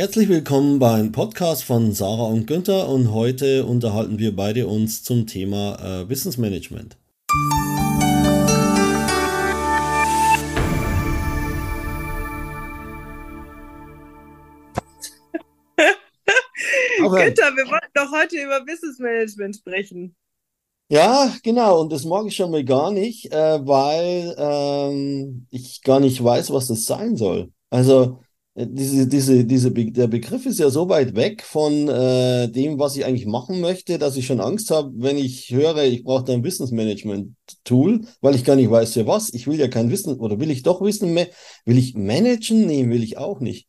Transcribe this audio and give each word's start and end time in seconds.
Herzlich 0.00 0.30
willkommen 0.30 0.78
beim 0.78 1.12
Podcast 1.12 1.62
von 1.62 1.92
Sarah 1.92 2.28
und 2.28 2.46
Günther 2.46 2.88
und 2.88 3.12
heute 3.12 3.66
unterhalten 3.66 4.18
wir 4.18 4.34
beide 4.34 4.66
uns 4.66 5.02
zum 5.02 5.26
Thema 5.26 5.74
äh, 5.78 6.08
Wissensmanagement. 6.08 6.96
Günther, 16.96 17.54
wir 17.54 17.66
wollten 17.70 17.92
doch 17.92 18.10
heute 18.10 18.36
über 18.42 18.66
Wissensmanagement 18.66 19.56
sprechen. 19.56 20.16
Ja, 20.88 21.30
genau, 21.42 21.82
und 21.82 21.92
das 21.92 22.06
mag 22.06 22.24
ich 22.24 22.36
schon 22.36 22.50
mal 22.50 22.64
gar 22.64 22.90
nicht, 22.90 23.30
äh, 23.34 23.66
weil 23.66 24.34
ähm, 24.38 25.46
ich 25.50 25.82
gar 25.82 26.00
nicht 26.00 26.24
weiß, 26.24 26.50
was 26.54 26.68
das 26.68 26.86
sein 26.86 27.16
soll. 27.16 27.52
Also 27.68 28.22
diese, 28.66 29.06
diese, 29.06 29.44
diese, 29.44 29.70
Be 29.70 29.90
der 29.90 30.06
Begriff 30.06 30.46
ist 30.46 30.58
ja 30.58 30.70
so 30.70 30.88
weit 30.88 31.14
weg 31.14 31.42
von 31.42 31.88
äh, 31.88 32.48
dem, 32.48 32.78
was 32.78 32.96
ich 32.96 33.04
eigentlich 33.04 33.26
machen 33.26 33.60
möchte, 33.60 33.98
dass 33.98 34.16
ich 34.16 34.26
schon 34.26 34.40
Angst 34.40 34.70
habe, 34.70 34.92
wenn 34.96 35.16
ich 35.16 35.50
höre, 35.50 35.84
ich 35.84 36.04
brauche 36.04 36.24
da 36.24 36.32
ein 36.32 36.44
Wissensmanagement-Tool, 36.44 38.00
weil 38.20 38.34
ich 38.34 38.44
gar 38.44 38.56
nicht 38.56 38.70
weiß, 38.70 38.94
für 38.94 39.06
was. 39.06 39.32
Ich 39.32 39.46
will 39.46 39.58
ja 39.58 39.68
kein 39.68 39.90
Wissen, 39.90 40.18
oder 40.18 40.40
will 40.40 40.50
ich 40.50 40.62
doch 40.62 40.80
Wissen, 40.80 41.14
will 41.14 41.78
ich 41.78 41.94
managen? 41.94 42.66
Nee, 42.66 42.88
will 42.88 43.02
ich 43.02 43.18
auch 43.18 43.40
nicht. 43.40 43.68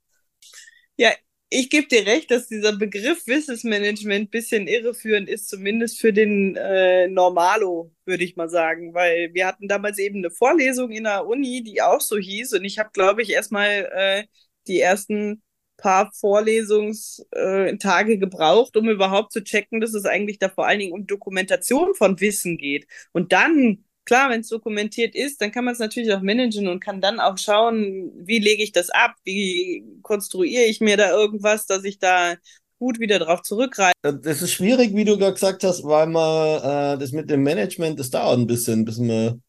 Ja, 0.98 1.12
ich 1.53 1.70
gebe 1.70 1.88
dir 1.88 2.05
recht, 2.05 2.31
dass 2.31 2.48
dieser 2.48 2.78
Begriff 2.78 3.28
Wissensmanagement 3.28 4.28
ein 4.28 4.30
bisschen 4.30 4.67
irreführend 4.67 5.28
ist, 5.28 5.50
zumindest 5.50 6.00
für 6.00 6.14
den 6.14 6.55
äh, 6.55 7.09
Normalo, 7.09 7.92
würde 8.05 8.23
ich 8.23 8.38
mal 8.38 8.48
sagen. 8.50 8.94
Weil 8.94 9.34
wir 9.34 9.48
hatten 9.48 9.67
damals 9.67 10.00
eben 10.00 10.20
eine 10.20 10.31
Vorlesung 10.31 10.92
in 10.92 11.03
der 11.03 11.28
Uni, 11.28 11.62
die 11.62 11.81
auch 11.81 12.00
so 12.00 12.17
hieß. 12.17 12.53
Und 12.53 12.64
ich 12.64 12.80
habe, 12.80 12.92
glaube 12.94 13.22
ich, 13.22 13.31
erstmal 13.31 13.89
äh, 13.94 14.23
die 14.68 14.80
ersten 14.80 15.42
paar 15.78 16.12
Vorlesungstage 16.14 18.14
äh, 18.14 18.18
gebraucht, 18.18 18.78
um 18.78 18.88
überhaupt 18.88 19.34
zu 19.34 19.44
checken, 19.44 19.82
dass 19.82 19.94
es 19.94 20.06
eigentlich 20.06 20.40
da 20.40 20.50
vor 20.50 20.68
allen 20.68 20.80
Dingen 20.80 20.94
um 20.94 21.08
Dokumentation 21.08 21.95
von 21.95 22.20
Wissen 22.20 22.58
geht. 22.58 22.88
Und 23.12 23.34
dann 23.34 23.84
klar, 24.06 24.30
wenn 24.30 24.42
es 24.42 24.50
dokumentiert 24.50 25.16
ist, 25.16 25.42
dann 25.42 25.52
kann 25.52 25.66
man 25.66 25.73
es 25.73 25.80
natürlich 25.80 26.14
auch 26.14 26.22
managen 26.22 26.68
und 26.68 26.80
kann 26.80 27.02
dann 27.02 27.20
auch 27.20 27.38
schauen, 27.38 28.12
wie 28.16 28.40
lege 28.40 28.64
ich 28.64 28.72
das 28.72 28.90
ab, 28.90 29.16
wie 29.23 29.84
konstruiere 30.03 30.64
ich 30.64 30.81
mir 30.81 30.98
da 30.98 31.12
irgendwas, 31.12 31.66
dass 31.66 31.84
ich 31.84 32.00
da 32.00 32.36
gut 32.78 33.00
wieder 33.00 33.20
drauf 33.20 33.42
zurückgreife. 33.42 33.94
Das 34.02 34.42
ist 34.42 34.53
schwierig, 34.53 34.96
wie 34.96 35.06
du 35.06 35.18
gerade 35.18 35.34
gesagt 35.34 35.64
hast, 35.64 35.84
weil 35.84 36.08
man 36.08 36.96
äh, 36.96 37.00
das 37.00 37.12
mit 37.12 37.30
dem 37.30 37.44
Management, 37.44 38.00
das 38.00 38.09
dauert 38.09 38.40
ein 38.40 38.48
bisschen, 38.48 38.86
bis 38.86 38.98
man 38.98 39.42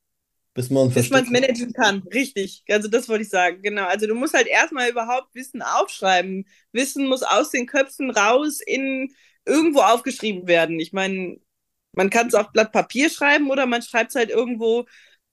bis 0.55 0.71
man 0.71 0.91
bis 0.91 1.11
man 1.11 1.25
es 1.25 1.31
managen 1.31 1.73
kann, 1.73 2.03
richtig. 2.13 2.65
Also 2.69 2.89
das 2.89 3.09
wollte 3.09 3.23
ich 3.25 3.31
sagen, 3.31 3.63
genau. 3.63 3.87
Also 3.87 4.07
du 4.07 4.15
musst 4.15 4.35
halt 4.35 4.47
erstmal 4.47 4.91
überhaupt 4.91 5.35
Wissen 5.35 5.63
aufschreiben. 5.63 6.47
Wissen 6.73 7.07
muss 7.07 7.23
aus 7.23 7.51
den 7.51 7.67
Köpfen 7.67 8.11
raus 8.11 8.61
in 8.61 9.15
irgendwo 9.47 9.81
aufgeschrieben 9.81 10.47
werden. 10.47 10.79
Ich 10.79 10.93
meine, 10.93 11.39
man 11.95 12.11
kann 12.11 12.29
es 12.29 12.35
auf 12.35 12.53
Blatt 12.53 12.73
Papier 12.73 13.11
schreiben 13.11 13.51
oder 13.51 13.67
man 13.67 13.83
schreibt 13.83 14.11
es 14.11 14.17
halt 14.17 14.31
irgendwo 14.31 14.87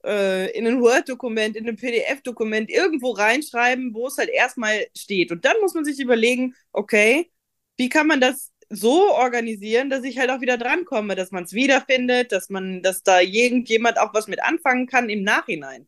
äh, 0.06 0.52
in 0.58 0.68
ein 0.68 0.82
Word-Dokument, 0.82 1.56
in 1.56 1.68
ein 1.68 1.76
PDF-Dokument, 1.76 2.70
irgendwo 2.70 3.12
reinschreiben, 3.12 3.94
wo 3.94 4.08
es 4.08 4.18
halt 4.18 4.30
erstmal 4.30 4.88
steht. 4.98 5.32
Und 5.32 5.46
dann 5.46 5.56
muss 5.62 5.74
man 5.74 5.86
sich 5.86 6.00
überlegen, 6.00 6.56
okay, 6.72 7.32
wie 7.78 7.90
kann 7.90 8.08
man 8.08 8.22
das 8.22 8.52
so 8.70 9.12
organisieren, 9.14 9.90
dass 9.90 10.04
ich 10.04 10.20
halt 10.20 10.30
auch 10.30 10.42
wieder 10.42 10.58
drankomme, 10.58 11.16
dass 11.16 11.32
man 11.32 11.44
es 11.44 11.54
wiederfindet, 11.54 12.32
dass 12.32 12.50
man, 12.50 12.82
dass 12.82 13.04
da 13.04 13.20
irgendjemand 13.22 14.00
auch 14.00 14.14
was 14.14 14.28
mit 14.28 14.44
anfangen 14.44 14.88
kann 14.88 15.10
im 15.10 15.24
Nachhinein. 15.24 15.88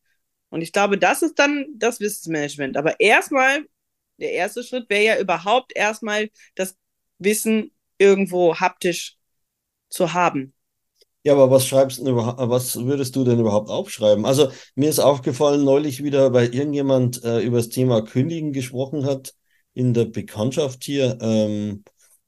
Und 0.49 0.61
ich 0.61 0.71
glaube, 0.71 0.97
das 0.97 1.21
ist 1.21 1.39
dann 1.39 1.67
das 1.75 1.99
Wissensmanagement. 1.99 2.77
Aber 2.77 2.99
erstmal, 2.99 3.65
der 4.17 4.31
erste 4.33 4.63
Schritt 4.63 4.89
wäre 4.89 5.03
ja 5.03 5.19
überhaupt 5.19 5.75
erstmal 5.75 6.29
das 6.55 6.75
Wissen 7.19 7.71
irgendwo 7.97 8.55
haptisch 8.59 9.17
zu 9.89 10.13
haben. 10.13 10.53
Ja, 11.23 11.33
aber 11.33 11.52
was 11.52 11.67
schreibst 11.67 11.99
du 11.99 12.15
was 12.15 12.83
würdest 12.83 13.15
du 13.15 13.23
denn 13.23 13.39
überhaupt 13.39 13.70
aufschreiben? 13.70 14.25
Also 14.25 14.52
mir 14.73 14.89
ist 14.89 14.99
aufgefallen, 14.99 15.64
neulich 15.64 16.03
wieder, 16.03 16.33
weil 16.33 16.53
irgendjemand 16.53 17.23
äh, 17.23 17.41
über 17.41 17.58
das 17.58 17.70
Thema 17.70 18.02
Kündigen 18.02 18.53
gesprochen 18.53 19.05
hat 19.05 19.36
in 19.73 19.93
der 19.93 20.05
Bekanntschaft 20.05 20.83
hier. 20.83 21.20
Ähm, 21.21 21.83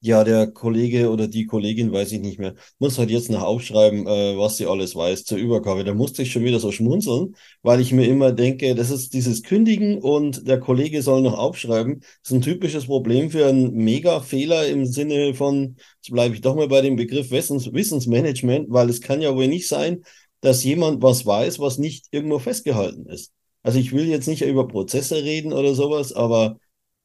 ja, 0.05 0.25
der 0.25 0.47
Kollege 0.51 1.09
oder 1.09 1.29
die 1.29 1.45
Kollegin, 1.45 1.93
weiß 1.93 2.11
ich 2.11 2.19
nicht 2.19 2.37
mehr, 2.37 2.55
muss 2.77 2.97
halt 2.97 3.09
jetzt 3.09 3.29
noch 3.31 3.41
aufschreiben, 3.41 4.05
äh, 4.05 4.37
was 4.37 4.57
sie 4.57 4.65
alles 4.65 4.95
weiß 4.95 5.23
zur 5.23 5.37
Übergabe. 5.37 5.85
Da 5.85 5.93
musste 5.93 6.23
ich 6.23 6.31
schon 6.33 6.43
wieder 6.43 6.59
so 6.59 6.73
schmunzeln, 6.73 7.35
weil 7.61 7.79
ich 7.79 7.93
mir 7.93 8.05
immer 8.07 8.33
denke, 8.33 8.75
das 8.75 8.89
ist 8.91 9.13
dieses 9.13 9.43
Kündigen 9.43 9.99
und 9.99 10.45
der 10.45 10.59
Kollege 10.59 11.01
soll 11.01 11.21
noch 11.21 11.37
aufschreiben. 11.37 12.01
Das 12.01 12.31
ist 12.31 12.33
ein 12.33 12.41
typisches 12.41 12.87
Problem 12.87 13.29
für 13.31 13.47
einen 13.47 13.73
Mega-Fehler 13.75 14.67
im 14.67 14.85
Sinne 14.85 15.33
von, 15.35 15.77
jetzt 16.01 16.11
bleibe 16.11 16.35
ich 16.35 16.41
doch 16.41 16.55
mal 16.55 16.67
bei 16.67 16.81
dem 16.81 16.97
Begriff 16.97 17.31
Wissens 17.31 17.71
Wissensmanagement, 17.71 18.67
weil 18.69 18.89
es 18.89 18.99
kann 18.99 19.21
ja 19.21 19.33
wohl 19.33 19.47
nicht 19.47 19.69
sein, 19.69 20.03
dass 20.41 20.65
jemand 20.65 21.01
was 21.01 21.25
weiß, 21.25 21.59
was 21.59 21.77
nicht 21.77 22.07
irgendwo 22.11 22.39
festgehalten 22.39 23.05
ist. 23.07 23.31
Also 23.61 23.79
ich 23.79 23.93
will 23.93 24.07
jetzt 24.07 24.27
nicht 24.27 24.41
über 24.41 24.67
Prozesse 24.67 25.23
reden 25.23 25.53
oder 25.53 25.73
sowas, 25.75 26.11
aber 26.11 26.59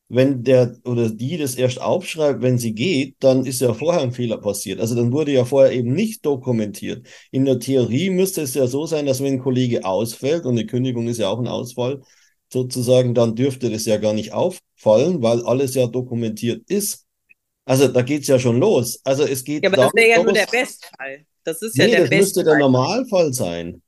wenn 0.08 0.42
der 0.42 0.74
oder 0.84 1.10
die 1.10 1.36
das 1.36 1.54
erst 1.54 1.80
aufschreibt, 1.80 2.40
wenn 2.40 2.58
sie 2.58 2.72
geht, 2.72 3.16
dann 3.20 3.44
ist 3.44 3.60
ja 3.60 3.74
vorher 3.74 4.00
ein 4.02 4.12
Fehler 4.12 4.38
passiert. 4.38 4.80
Also 4.80 4.94
dann 4.94 5.12
wurde 5.12 5.32
ja 5.32 5.44
vorher 5.44 5.72
eben 5.72 5.92
nicht 5.92 6.24
dokumentiert. 6.24 7.06
In 7.30 7.44
der 7.44 7.58
Theorie 7.58 8.08
müsste 8.10 8.42
es 8.42 8.54
ja 8.54 8.66
so 8.66 8.86
sein, 8.86 9.04
dass 9.04 9.22
wenn 9.22 9.34
ein 9.34 9.42
Kollege 9.42 9.84
ausfällt, 9.84 10.44
und 10.46 10.52
eine 10.52 10.66
Kündigung 10.66 11.08
ist 11.08 11.18
ja 11.18 11.28
auch 11.28 11.38
ein 11.38 11.48
Ausfall, 11.48 12.02
sozusagen, 12.50 13.14
dann 13.14 13.34
dürfte 13.34 13.70
das 13.70 13.84
ja 13.84 13.98
gar 13.98 14.14
nicht 14.14 14.32
auffallen, 14.32 15.22
weil 15.22 15.42
alles 15.44 15.74
ja 15.74 15.86
dokumentiert 15.86 16.62
ist. 16.68 17.04
Also 17.66 17.88
da 17.88 18.00
geht's 18.00 18.28
ja 18.28 18.38
schon 18.38 18.58
los. 18.58 19.00
Also 19.04 19.24
es 19.24 19.44
geht. 19.44 19.62
Ja, 19.62 19.68
aber 19.68 19.76
das 19.76 19.94
wäre 19.94 20.08
ja 20.08 20.22
nur 20.22 20.32
der 20.32 20.46
Bestfall. 20.46 21.26
Das 21.44 21.60
ist 21.60 21.76
ja 21.76 21.84
nee, 21.84 21.90
der 21.92 22.08
das 22.08 22.18
müsste 22.18 22.44
der 22.44 22.56
Normalfall 22.58 23.34
sein. 23.34 23.82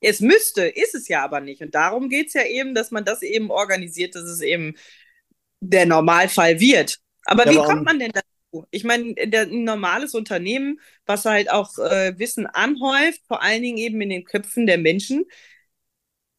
Es 0.00 0.20
müsste, 0.20 0.62
ist 0.62 0.94
es 0.94 1.08
ja 1.08 1.22
aber 1.22 1.40
nicht. 1.40 1.60
Und 1.60 1.74
darum 1.74 2.08
geht's 2.08 2.32
ja 2.32 2.44
eben, 2.44 2.74
dass 2.74 2.90
man 2.90 3.04
das 3.04 3.22
eben 3.22 3.50
organisiert, 3.50 4.14
dass 4.14 4.24
es 4.24 4.40
eben 4.40 4.74
der 5.70 5.86
Normalfall 5.86 6.60
wird. 6.60 6.98
Aber 7.24 7.46
ja, 7.46 7.52
wie 7.52 7.56
kommt 7.56 7.84
man 7.84 7.98
denn 7.98 8.12
dazu? 8.12 8.66
Ich 8.70 8.84
meine, 8.84 9.14
ein 9.18 9.64
normales 9.64 10.14
Unternehmen, 10.14 10.80
was 11.04 11.24
halt 11.24 11.50
auch 11.50 11.78
äh, 11.78 12.18
Wissen 12.18 12.46
anhäuft, 12.46 13.20
vor 13.26 13.42
allen 13.42 13.62
Dingen 13.62 13.78
eben 13.78 14.00
in 14.00 14.10
den 14.10 14.24
Köpfen 14.24 14.66
der 14.66 14.78
Menschen, 14.78 15.24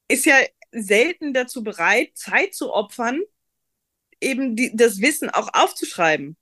ist 0.07 0.25
ja 0.25 0.35
selten 0.71 1.33
dazu 1.33 1.63
bereit, 1.63 2.11
Zeit 2.16 2.53
zu 2.53 2.73
opfern, 2.73 3.21
eben 4.21 4.55
die, 4.55 4.75
das 4.75 4.99
Wissen 5.01 5.29
auch 5.29 5.49
aufzuschreiben. 5.53 6.37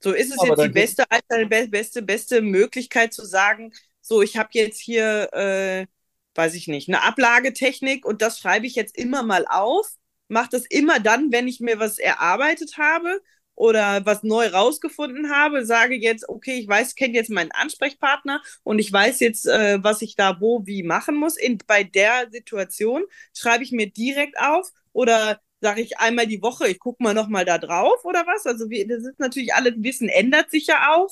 So 0.00 0.12
ist 0.12 0.32
es 0.32 0.38
Aber 0.38 0.48
jetzt 0.48 0.62
die 0.62 0.68
beste, 0.68 1.04
beste, 1.48 1.68
beste, 1.68 2.02
beste 2.02 2.42
Möglichkeit 2.42 3.14
zu 3.14 3.24
sagen, 3.24 3.72
so, 4.00 4.20
ich 4.20 4.36
habe 4.36 4.50
jetzt 4.52 4.78
hier, 4.78 5.32
äh, 5.32 5.86
weiß 6.34 6.54
ich 6.54 6.68
nicht, 6.68 6.88
eine 6.88 7.02
Ablagetechnik 7.04 8.04
und 8.04 8.20
das 8.20 8.38
schreibe 8.38 8.66
ich 8.66 8.74
jetzt 8.74 8.98
immer 8.98 9.22
mal 9.22 9.46
auf 9.48 9.94
mache 10.28 10.50
das 10.52 10.64
immer 10.66 11.00
dann, 11.00 11.32
wenn 11.32 11.48
ich 11.48 11.60
mir 11.60 11.78
was 11.78 11.98
erarbeitet 11.98 12.78
habe 12.78 13.20
oder 13.54 14.04
was 14.04 14.22
neu 14.22 14.48
rausgefunden 14.48 15.30
habe, 15.30 15.64
sage 15.64 15.94
jetzt, 15.94 16.28
okay, 16.28 16.58
ich 16.58 16.68
weiß, 16.68 16.94
kenne 16.96 17.14
jetzt 17.14 17.30
meinen 17.30 17.52
Ansprechpartner 17.52 18.42
und 18.64 18.78
ich 18.80 18.92
weiß 18.92 19.20
jetzt, 19.20 19.46
äh, 19.46 19.78
was 19.82 20.02
ich 20.02 20.16
da 20.16 20.40
wo 20.40 20.66
wie 20.66 20.82
machen 20.82 21.14
muss. 21.16 21.36
In, 21.36 21.58
bei 21.66 21.84
der 21.84 22.28
Situation 22.32 23.04
schreibe 23.36 23.62
ich 23.64 23.70
mir 23.72 23.90
direkt 23.90 24.38
auf 24.38 24.72
oder 24.92 25.40
sage 25.60 25.82
ich 25.82 25.98
einmal 25.98 26.26
die 26.26 26.42
Woche, 26.42 26.68
ich 26.68 26.78
gucke 26.78 27.02
mal 27.02 27.14
nochmal 27.14 27.44
da 27.44 27.58
drauf 27.58 28.04
oder 28.04 28.26
was? 28.26 28.44
Also 28.46 28.70
wie, 28.70 28.86
das 28.86 29.04
ist 29.04 29.18
natürlich 29.20 29.54
alles 29.54 29.74
Wissen 29.78 30.08
ändert 30.08 30.50
sich 30.50 30.66
ja 30.66 30.92
auch. 30.94 31.10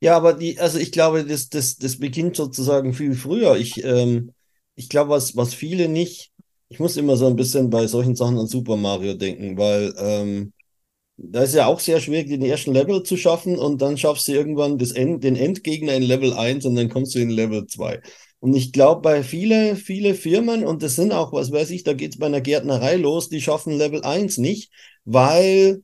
Ja, 0.00 0.16
aber 0.16 0.32
die, 0.34 0.58
also 0.58 0.78
ich 0.78 0.92
glaube, 0.92 1.24
das, 1.24 1.48
das, 1.48 1.76
das 1.78 1.98
beginnt 1.98 2.36
sozusagen 2.36 2.94
viel 2.94 3.14
früher. 3.14 3.56
Ich, 3.56 3.82
ähm, 3.84 4.32
ich 4.74 4.88
glaube, 4.88 5.10
was, 5.10 5.36
was 5.36 5.54
viele 5.54 5.88
nicht 5.88 6.32
ich 6.68 6.80
muss 6.80 6.96
immer 6.96 7.16
so 7.16 7.26
ein 7.26 7.36
bisschen 7.36 7.70
bei 7.70 7.86
solchen 7.86 8.16
Sachen 8.16 8.38
an 8.38 8.46
Super 8.46 8.76
Mario 8.76 9.14
denken, 9.14 9.56
weil 9.56 9.94
ähm, 9.98 10.52
da 11.16 11.42
ist 11.42 11.54
ja 11.54 11.66
auch 11.66 11.80
sehr 11.80 12.00
schwierig, 12.00 12.28
den 12.28 12.42
ersten 12.42 12.72
Level 12.72 13.02
zu 13.02 13.16
schaffen 13.16 13.58
und 13.58 13.80
dann 13.82 13.96
schaffst 13.98 14.28
du 14.28 14.32
irgendwann 14.32 14.78
das 14.78 14.92
End, 14.92 15.24
den 15.24 15.36
Endgegner 15.36 15.94
in 15.94 16.02
Level 16.02 16.34
1 16.34 16.66
und 16.66 16.74
dann 16.76 16.88
kommst 16.90 17.14
du 17.14 17.20
in 17.20 17.30
Level 17.30 17.66
2. 17.66 18.00
Und 18.40 18.54
ich 18.54 18.72
glaube, 18.72 19.00
bei 19.02 19.22
viele, 19.22 19.76
viele 19.76 20.14
Firmen, 20.14 20.64
und 20.64 20.82
das 20.82 20.96
sind 20.96 21.12
auch, 21.12 21.32
was 21.32 21.50
weiß 21.52 21.70
ich, 21.70 21.84
da 21.84 21.94
geht 21.94 22.12
es 22.12 22.18
bei 22.18 22.26
einer 22.26 22.42
Gärtnerei 22.42 22.96
los, 22.96 23.28
die 23.28 23.40
schaffen 23.40 23.72
Level 23.72 24.02
1 24.04 24.38
nicht, 24.38 24.70
weil 25.04 25.82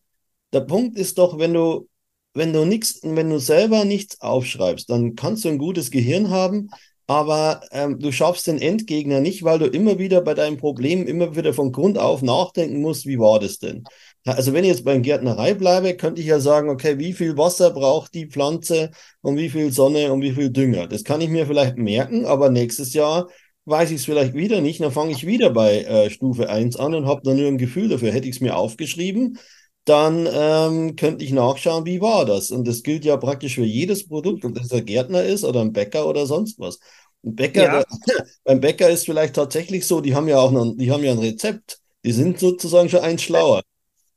der 0.52 0.60
Punkt 0.60 0.98
ist 0.98 1.18
doch, 1.18 1.38
wenn 1.38 1.54
du, 1.54 1.88
wenn 2.34 2.52
du 2.52 2.64
nichts, 2.64 3.00
wenn 3.02 3.30
du 3.30 3.38
selber 3.38 3.84
nichts 3.84 4.20
aufschreibst, 4.20 4.90
dann 4.90 5.14
kannst 5.16 5.44
du 5.44 5.48
ein 5.48 5.58
gutes 5.58 5.90
Gehirn 5.90 6.30
haben, 6.30 6.68
aber 7.06 7.62
ähm, 7.72 7.98
du 7.98 8.12
schaffst 8.12 8.46
den 8.46 8.60
Endgegner 8.60 9.20
nicht, 9.20 9.42
weil 9.42 9.58
du 9.58 9.66
immer 9.66 9.98
wieder 9.98 10.20
bei 10.20 10.34
deinem 10.34 10.56
Problem 10.56 11.06
immer 11.06 11.36
wieder 11.36 11.52
von 11.54 11.72
Grund 11.72 11.98
auf 11.98 12.22
nachdenken 12.22 12.80
musst, 12.80 13.06
wie 13.06 13.18
war 13.18 13.40
das 13.40 13.58
denn? 13.58 13.84
Also 14.24 14.52
wenn 14.52 14.64
ich 14.64 14.70
jetzt 14.70 14.84
beim 14.84 15.02
Gärtnerei 15.02 15.54
bleibe, 15.54 15.96
könnte 15.96 16.20
ich 16.20 16.28
ja 16.28 16.38
sagen, 16.38 16.70
okay, 16.70 16.98
wie 16.98 17.12
viel 17.12 17.36
Wasser 17.36 17.70
braucht 17.70 18.14
die 18.14 18.26
Pflanze 18.26 18.90
und 19.20 19.36
wie 19.36 19.50
viel 19.50 19.72
Sonne 19.72 20.12
und 20.12 20.22
wie 20.22 20.32
viel 20.32 20.50
Dünger? 20.50 20.86
Das 20.86 21.02
kann 21.04 21.20
ich 21.20 21.28
mir 21.28 21.46
vielleicht 21.46 21.76
merken, 21.76 22.24
aber 22.24 22.48
nächstes 22.48 22.94
Jahr 22.94 23.28
weiß 23.64 23.90
ich 23.90 23.96
es 23.96 24.04
vielleicht 24.04 24.34
wieder 24.34 24.60
nicht, 24.60 24.80
dann 24.80 24.92
fange 24.92 25.12
ich 25.12 25.26
wieder 25.26 25.50
bei 25.50 25.82
äh, 25.82 26.10
Stufe 26.10 26.48
1 26.48 26.76
an 26.76 26.94
und 26.94 27.06
habe 27.06 27.22
dann 27.24 27.36
nur 27.36 27.48
ein 27.48 27.58
Gefühl 27.58 27.88
dafür. 27.88 28.12
Hätte 28.12 28.28
ich 28.28 28.36
es 28.36 28.40
mir 28.40 28.56
aufgeschrieben, 28.56 29.38
dann 29.84 30.28
ähm, 30.32 30.96
könnte 30.96 31.24
ich 31.24 31.32
nachschauen, 31.32 31.84
wie 31.84 32.00
war 32.00 32.24
das. 32.24 32.50
Und 32.50 32.66
das 32.68 32.82
gilt 32.82 33.04
ja 33.04 33.16
praktisch 33.16 33.56
für 33.56 33.64
jedes 33.64 34.06
Produkt, 34.06 34.44
ob 34.44 34.54
das 34.54 34.72
ein 34.72 34.84
Gärtner 34.84 35.24
ist 35.24 35.44
oder 35.44 35.60
ein 35.60 35.72
Bäcker 35.72 36.06
oder 36.06 36.26
sonst 36.26 36.58
was. 36.58 36.78
Ein 37.24 37.34
Bäcker, 37.34 37.62
ja. 37.62 37.84
der, 38.08 38.26
beim 38.44 38.60
Bäcker 38.60 38.90
ist 38.90 39.06
vielleicht 39.06 39.34
tatsächlich 39.34 39.86
so, 39.86 40.00
die 40.00 40.14
haben 40.14 40.28
ja 40.28 40.38
auch 40.38 40.52
noch, 40.52 40.72
die 40.76 40.90
haben 40.90 41.02
ja 41.02 41.12
ein 41.12 41.18
Rezept. 41.18 41.78
Die 42.04 42.12
sind 42.12 42.38
sozusagen 42.38 42.88
schon 42.88 43.00
eins 43.00 43.22
schlauer. 43.22 43.62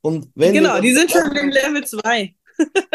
Und 0.00 0.28
wenn 0.34 0.54
genau, 0.54 0.80
die 0.80 0.92
sind 0.92 1.10
schon 1.10 1.34
im 1.36 1.50
Level 1.50 1.84
2. 1.84 2.34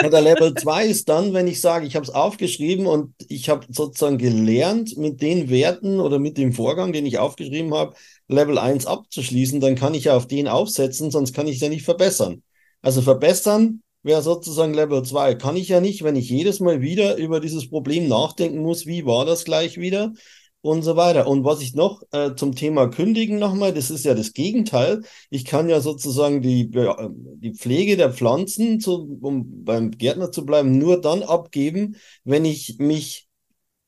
Ja, 0.02 0.10
der 0.10 0.22
Level 0.22 0.54
2 0.56 0.86
ist 0.86 1.10
dann, 1.10 1.34
wenn 1.34 1.48
ich 1.48 1.60
sage, 1.60 1.86
ich 1.86 1.96
habe 1.96 2.06
es 2.06 2.10
aufgeschrieben 2.10 2.86
und 2.86 3.14
ich 3.28 3.50
habe 3.50 3.66
sozusagen 3.70 4.18
gelernt, 4.18 4.98
mit 4.98 5.22
den 5.22 5.50
Werten 5.50 6.00
oder 6.00 6.20
mit 6.20 6.38
dem 6.38 6.54
Vorgang, 6.54 6.94
den 6.94 7.06
ich 7.06 7.20
aufgeschrieben 7.20 7.74
habe, 7.74 7.96
Level 8.28 8.58
1 8.58 8.86
abzuschließen, 8.86 9.60
dann 9.60 9.76
kann 9.76 9.94
ich 9.94 10.06
ja 10.06 10.16
auf 10.16 10.28
den 10.28 10.48
aufsetzen, 10.48 11.12
sonst 11.12 11.34
kann 11.34 11.48
ich 11.48 11.56
es 11.56 11.62
ja 11.62 11.70
nicht 11.70 11.84
verbessern. 11.84 12.44
Also 12.82 13.02
verbessern 13.02 13.82
wäre 14.04 14.22
sozusagen 14.22 14.74
Level 14.74 15.04
2. 15.04 15.36
Kann 15.36 15.56
ich 15.56 15.70
ja 15.70 15.80
nicht, 15.80 16.04
wenn 16.04 16.16
ich 16.16 16.30
jedes 16.30 16.60
Mal 16.60 16.82
wieder 16.82 17.18
über 17.18 17.40
dieses 17.40 17.70
Problem 17.70 18.08
nachdenken 18.08 18.60
muss, 18.60 18.86
wie 18.86 19.06
war 19.06 19.26
das 19.26 19.46
gleich 19.46 19.78
wieder, 19.78 20.14
und 20.62 20.84
so 20.84 20.96
weiter. 20.96 21.28
Und 21.28 21.44
was 21.44 21.62
ich 21.62 21.74
noch 21.76 22.04
äh, 22.12 22.36
zum 22.36 22.56
Thema 22.56 22.88
Kündigen 22.88 23.40
nochmal, 23.40 23.74
das 23.74 23.90
ist 23.90 24.06
ja 24.06 24.14
das 24.14 24.34
Gegenteil. 24.34 25.02
Ich 25.30 25.46
kann 25.46 25.70
ja 25.70 25.82
sozusagen 25.82 26.42
die, 26.42 26.72
äh, 26.74 27.10
die 27.12 27.54
Pflege 27.54 27.98
der 27.98 28.14
Pflanzen, 28.14 28.80
zu, 28.80 29.18
um 29.22 29.64
beim 29.66 29.92
Gärtner 29.92 30.32
zu 30.32 30.46
bleiben, 30.46 30.78
nur 30.78 31.02
dann 31.02 31.24
abgeben, 31.24 31.96
wenn 32.24 32.46
ich 32.46 32.78
mich, 32.80 33.28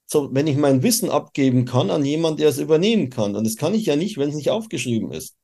so, 0.06 0.34
wenn 0.34 0.48
ich 0.48 0.57
mein 0.57 0.84
Wissen 0.84 1.10
abgeben 1.10 1.66
kann 1.66 1.90
an 1.92 2.06
jemanden, 2.06 2.38
der 2.40 2.50
es 2.50 2.60
übernehmen 2.60 3.10
kann. 3.10 3.36
Und 3.36 3.45
das 3.45 3.56
kann 3.56 3.74
ich 3.75 3.86
ja 3.86 3.95
nicht, 3.95 4.18
wenn 4.18 4.30
es 4.30 4.36
nicht 4.36 4.50
aufgeschrieben 4.50 5.12
ist. 5.12 5.36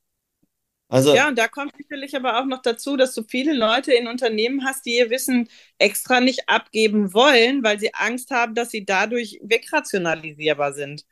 Also, 0.90 1.14
ja, 1.14 1.28
und 1.28 1.38
da 1.38 1.48
kommt 1.48 1.76
sicherlich 1.76 2.14
aber 2.16 2.40
auch 2.40 2.46
noch 2.46 2.62
dazu, 2.62 2.96
dass 2.96 3.14
du 3.14 3.22
viele 3.24 3.52
Leute 3.54 3.92
in 3.92 4.06
Unternehmen 4.08 4.64
hast, 4.64 4.86
die 4.86 4.96
ihr 4.98 5.10
Wissen 5.10 5.48
extra 5.78 6.20
nicht 6.20 6.48
abgeben 6.48 7.12
wollen, 7.14 7.62
weil 7.64 7.80
sie 7.80 7.94
Angst 7.94 8.30
haben, 8.30 8.54
dass 8.54 8.70
sie 8.70 8.84
dadurch 8.84 9.38
wegrationalisierbar 9.42 10.72
sind. 10.72 11.04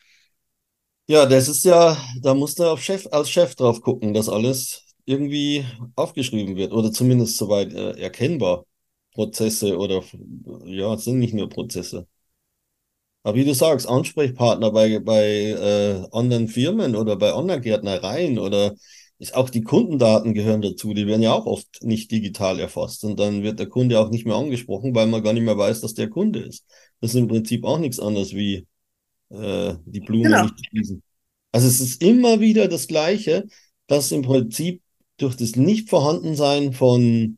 Ja, 1.06 1.24
das 1.26 1.48
ist 1.48 1.64
ja, 1.64 1.96
da 2.20 2.34
musst 2.34 2.58
du 2.58 2.64
auf 2.64 2.82
Chef, 2.82 3.06
als 3.10 3.30
Chef 3.30 3.54
drauf 3.54 3.80
gucken, 3.80 4.12
dass 4.12 4.28
alles 4.28 4.84
irgendwie 5.06 5.64
aufgeschrieben 5.96 6.56
wird 6.56 6.72
oder 6.72 6.92
zumindest 6.92 7.38
soweit 7.38 7.72
äh, 7.72 7.92
erkennbar. 7.98 8.64
Prozesse 9.14 9.76
oder 9.78 10.02
ja, 10.66 10.94
es 10.94 11.04
sind 11.04 11.18
nicht 11.18 11.34
nur 11.34 11.48
Prozesse. 11.48 12.06
Aber 13.22 13.36
wie 13.36 13.44
du 13.44 13.54
sagst, 13.54 13.88
Ansprechpartner 13.88 14.70
bei, 14.70 14.98
bei 15.00 15.24
äh, 15.50 16.06
anderen 16.12 16.48
Firmen 16.48 16.96
oder 16.96 17.16
bei 17.16 17.34
Online-Gärtnereien 17.34 18.38
oder 18.38 18.74
ist 19.18 19.34
auch 19.34 19.50
die 19.50 19.62
Kundendaten 19.62 20.32
gehören 20.34 20.62
dazu, 20.62 20.94
die 20.94 21.06
werden 21.06 21.22
ja 21.22 21.32
auch 21.32 21.46
oft 21.46 21.82
nicht 21.82 22.10
digital 22.10 22.60
erfasst 22.60 23.04
und 23.04 23.18
dann 23.18 23.42
wird 23.42 23.58
der 23.58 23.68
Kunde 23.68 23.98
auch 23.98 24.10
nicht 24.10 24.26
mehr 24.26 24.36
angesprochen, 24.36 24.94
weil 24.94 25.08
man 25.08 25.22
gar 25.22 25.32
nicht 25.32 25.42
mehr 25.42 25.58
weiß, 25.58 25.80
dass 25.80 25.94
der 25.94 26.08
Kunde 26.08 26.40
ist. 26.40 26.64
Das 27.00 27.10
ist 27.10 27.16
im 27.16 27.28
Prinzip 27.28 27.64
auch 27.64 27.78
nichts 27.78 27.98
anderes 27.98 28.32
wie 28.32 28.66
äh, 29.30 29.74
die 29.86 30.00
Blume 30.00 30.24
genau. 30.24 30.42
nicht 30.42 30.70
gießen. 30.70 31.02
Also 31.50 31.66
es 31.66 31.80
ist 31.80 32.02
immer 32.02 32.40
wieder 32.40 32.68
das 32.68 32.86
Gleiche, 32.86 33.46
dass 33.86 34.12
im 34.12 34.22
Prinzip 34.22 34.82
durch 35.16 35.34
das 35.34 35.56
Nichtvorhandensein 35.56 36.72
von 36.72 37.37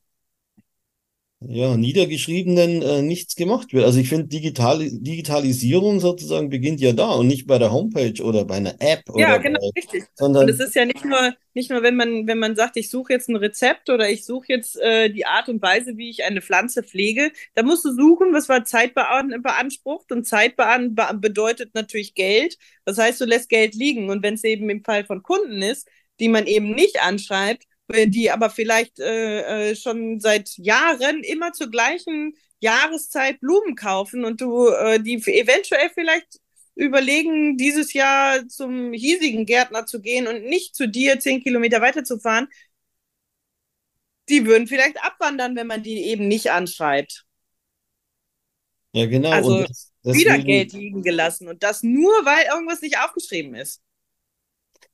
ja, 1.43 1.75
niedergeschriebenen 1.75 2.83
äh, 2.83 3.03
nichts 3.03 3.35
gemacht 3.35 3.73
wird. 3.73 3.87
Also 3.87 3.99
ich 3.99 4.11
finde, 4.11 4.27
Digital 4.27 4.79
Digitalisierung 4.79 5.99
sozusagen 5.99 6.51
beginnt 6.51 6.81
ja 6.81 6.93
da 6.93 7.13
und 7.13 7.29
nicht 7.29 7.47
bei 7.47 7.59
der 7.59 7.73
Homepage 7.73 8.23
oder 8.23 8.45
bei 8.45 8.57
einer 8.57 8.75
App. 8.79 9.05
Ja, 9.17 9.39
genau, 9.39 9.59
bei, 9.59 9.81
richtig. 9.81 10.05
Sondern, 10.15 10.45
und 10.45 10.51
es 10.51 10.61
ist 10.61 10.75
ja 10.75 10.85
nicht 10.85 11.03
nur, 11.03 11.35
nicht 11.55 11.71
nur, 11.71 11.83
wenn 11.83 11.97
man, 11.97 12.27
wenn 12.27 12.39
man 12.39 12.57
sagt, 12.57 12.77
ich 12.77 12.91
suche 12.91 13.15
jetzt 13.15 13.31
ein 13.31 13.37
Rezept 13.37 13.89
oder 13.89 14.11
ich 14.11 14.27
suche 14.27 14.47
jetzt 14.49 14.79
äh, 14.81 15.09
die 15.09 15.25
Art 15.25 15.49
und 15.49 15.63
Weise, 15.63 15.97
wie 15.97 16.11
ich 16.11 16.25
eine 16.25 16.43
Pflanze 16.43 16.83
pflege, 16.83 17.33
da 17.55 17.63
musst 17.63 17.87
du 17.87 17.93
suchen, 17.95 18.35
was 18.35 18.51
war 18.51 18.67
Zeit 18.67 18.95
beansprucht 18.95 20.13
und 20.13 20.27
Zeit 20.27 20.57
bedeutet 20.57 21.75
natürlich 21.75 22.15
Geld. 22.15 22.59
Das 22.85 22.99
heißt, 22.99 23.19
du 23.19 23.25
lässt 23.25 23.49
Geld 23.49 23.75
liegen 23.75 24.11
und 24.11 24.23
wenn 24.23 24.35
es 24.35 24.45
eben 24.45 24.69
im 24.69 24.85
Fall 24.85 25.05
von 25.05 25.23
Kunden 25.23 25.63
ist, 25.63 25.89
die 26.21 26.29
man 26.29 26.47
eben 26.47 26.75
nicht 26.75 27.03
anschreibt, 27.03 27.65
die 28.07 28.31
aber 28.31 28.51
vielleicht 28.51 28.99
äh, 29.01 29.71
äh, 29.71 29.77
schon 29.77 30.21
seit 30.21 30.57
Jahren 30.57 31.23
immer 31.23 31.53
zur 31.53 31.71
gleichen 31.71 32.35
Jahreszeit 32.61 33.41
Blumen 33.41 33.75
kaufen 33.75 34.25
und 34.25 34.41
du 34.41 34.69
äh, 34.69 35.01
die 35.01 35.17
eventuell 35.17 35.91
vielleicht 35.95 36.41
überlegen, 36.75 37.57
dieses 37.57 37.93
Jahr 37.93 38.47
zum 38.49 38.93
hiesigen 38.93 39.47
Gärtner 39.47 39.87
zu 39.87 40.01
gehen 40.01 40.27
und 40.27 40.45
nicht 40.45 40.75
zu 40.75 40.89
dir 40.89 41.19
zehn 41.21 41.43
Kilometer 41.43 41.81
weiterzufahren, 41.81 42.49
die 44.29 44.47
würden 44.47 44.67
vielleicht 44.67 45.03
abwandern, 45.03 45.57
wenn 45.57 45.67
man 45.67 45.83
die 45.83 46.05
eben 46.05 46.29
nicht 46.29 46.51
anschreibt. 46.51 47.27
Ja, 48.93 49.07
genau. 49.07 49.31
Also 49.31 49.63
das, 49.63 49.93
wieder 50.03 50.39
Geld 50.39 50.73
liegen 50.73 51.03
gelassen 51.03 51.49
und 51.49 51.63
das 51.63 51.83
nur, 51.83 52.13
weil 52.25 52.47
irgendwas 52.53 52.81
nicht 52.81 52.99
aufgeschrieben 52.99 53.55
ist. 53.55 53.83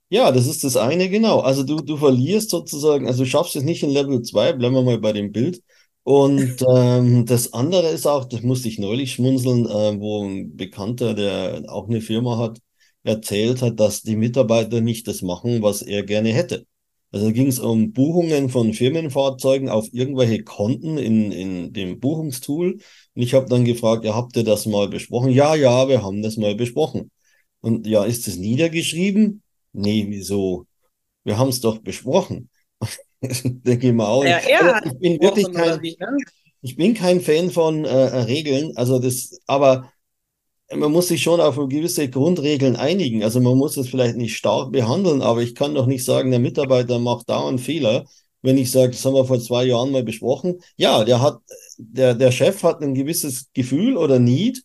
Ja, 0.08 0.30
das 0.30 0.46
ist 0.46 0.62
das 0.62 0.76
eine, 0.76 1.08
genau. 1.10 1.40
Also 1.40 1.64
du, 1.64 1.76
du 1.80 1.96
verlierst 1.96 2.50
sozusagen, 2.50 3.06
also 3.08 3.24
du 3.24 3.28
schaffst 3.28 3.56
es 3.56 3.64
nicht 3.64 3.82
in 3.82 3.90
Level 3.90 4.22
2, 4.22 4.52
bleiben 4.52 4.74
wir 4.76 4.82
mal 4.82 4.98
bei 4.98 5.12
dem 5.12 5.32
Bild. 5.32 5.62
Und 6.04 6.62
ähm, 6.76 7.26
das 7.26 7.52
andere 7.52 7.88
ist 7.88 8.06
auch, 8.06 8.24
das 8.26 8.42
musste 8.42 8.68
ich 8.68 8.78
neulich 8.78 9.12
schmunzeln, 9.14 9.66
äh, 9.66 9.98
wo 10.00 10.24
ein 10.24 10.56
Bekannter, 10.56 11.14
der 11.14 11.64
auch 11.68 11.88
eine 11.88 12.00
Firma 12.00 12.38
hat, 12.38 12.60
erzählt 13.02 13.62
hat, 13.62 13.80
dass 13.80 14.02
die 14.02 14.14
Mitarbeiter 14.16 14.80
nicht 14.80 15.08
das 15.08 15.22
machen, 15.22 15.62
was 15.62 15.82
er 15.82 16.04
gerne 16.04 16.32
hätte. 16.32 16.66
Also 17.12 17.32
ging 17.32 17.46
es 17.48 17.58
um 17.58 17.92
Buchungen 17.92 18.48
von 18.48 18.74
Firmenfahrzeugen 18.74 19.68
auf 19.68 19.88
irgendwelche 19.92 20.44
Konten 20.44 20.98
in, 20.98 21.32
in 21.32 21.72
dem 21.72 21.98
Buchungstool. 21.98 22.74
Und 23.14 23.22
ich 23.22 23.34
habe 23.34 23.48
dann 23.48 23.64
gefragt, 23.64 24.04
ja, 24.04 24.14
habt 24.14 24.36
ihr 24.36 24.44
das 24.44 24.66
mal 24.66 24.88
besprochen? 24.88 25.30
Ja, 25.30 25.54
ja, 25.56 25.88
wir 25.88 26.02
haben 26.02 26.22
das 26.22 26.36
mal 26.36 26.54
besprochen. 26.54 27.10
Und 27.60 27.86
ja, 27.86 28.04
ist 28.04 28.28
es 28.28 28.36
niedergeschrieben? 28.36 29.42
Nee, 29.76 30.06
wieso? 30.08 30.66
Wir 31.24 31.38
haben 31.38 31.48
es 31.48 31.60
doch 31.60 31.78
besprochen. 31.78 32.48
Denke 33.22 33.88
ich 33.88 33.92
mal 33.92 34.06
auch. 34.06 34.24
Ja, 34.24 34.38
er 34.38 34.84
ich 34.84 34.98
bin 34.98 35.20
wirklich 35.20 35.52
kein, 35.52 35.80
ne? 35.80 36.16
ich 36.62 36.76
bin 36.76 36.94
kein 36.94 37.20
Fan 37.20 37.50
von 37.50 37.84
äh, 37.84 37.94
Regeln. 37.94 38.76
Also 38.76 38.98
das, 38.98 39.38
aber 39.46 39.90
man 40.74 40.92
muss 40.92 41.08
sich 41.08 41.22
schon 41.22 41.40
auf 41.40 41.56
gewisse 41.56 42.08
Grundregeln 42.08 42.76
einigen. 42.76 43.22
Also 43.22 43.40
man 43.40 43.56
muss 43.56 43.76
es 43.76 43.88
vielleicht 43.88 44.16
nicht 44.16 44.36
stark 44.36 44.72
behandeln, 44.72 45.22
aber 45.22 45.42
ich 45.42 45.54
kann 45.54 45.74
doch 45.74 45.86
nicht 45.86 46.04
sagen, 46.04 46.30
der 46.30 46.40
Mitarbeiter 46.40 46.98
macht 46.98 47.28
da 47.28 47.46
einen 47.46 47.58
Fehler. 47.58 48.04
Wenn 48.42 48.58
ich 48.58 48.70
sage, 48.70 48.92
das 48.92 49.04
haben 49.04 49.14
wir 49.14 49.24
vor 49.24 49.40
zwei 49.40 49.64
Jahren 49.64 49.92
mal 49.92 50.04
besprochen. 50.04 50.60
Ja, 50.76 51.04
der 51.04 51.20
hat, 51.20 51.38
der, 51.78 52.14
der 52.14 52.30
Chef 52.32 52.62
hat 52.62 52.82
ein 52.82 52.94
gewisses 52.94 53.46
Gefühl 53.54 53.96
oder 53.96 54.18
Need 54.18 54.62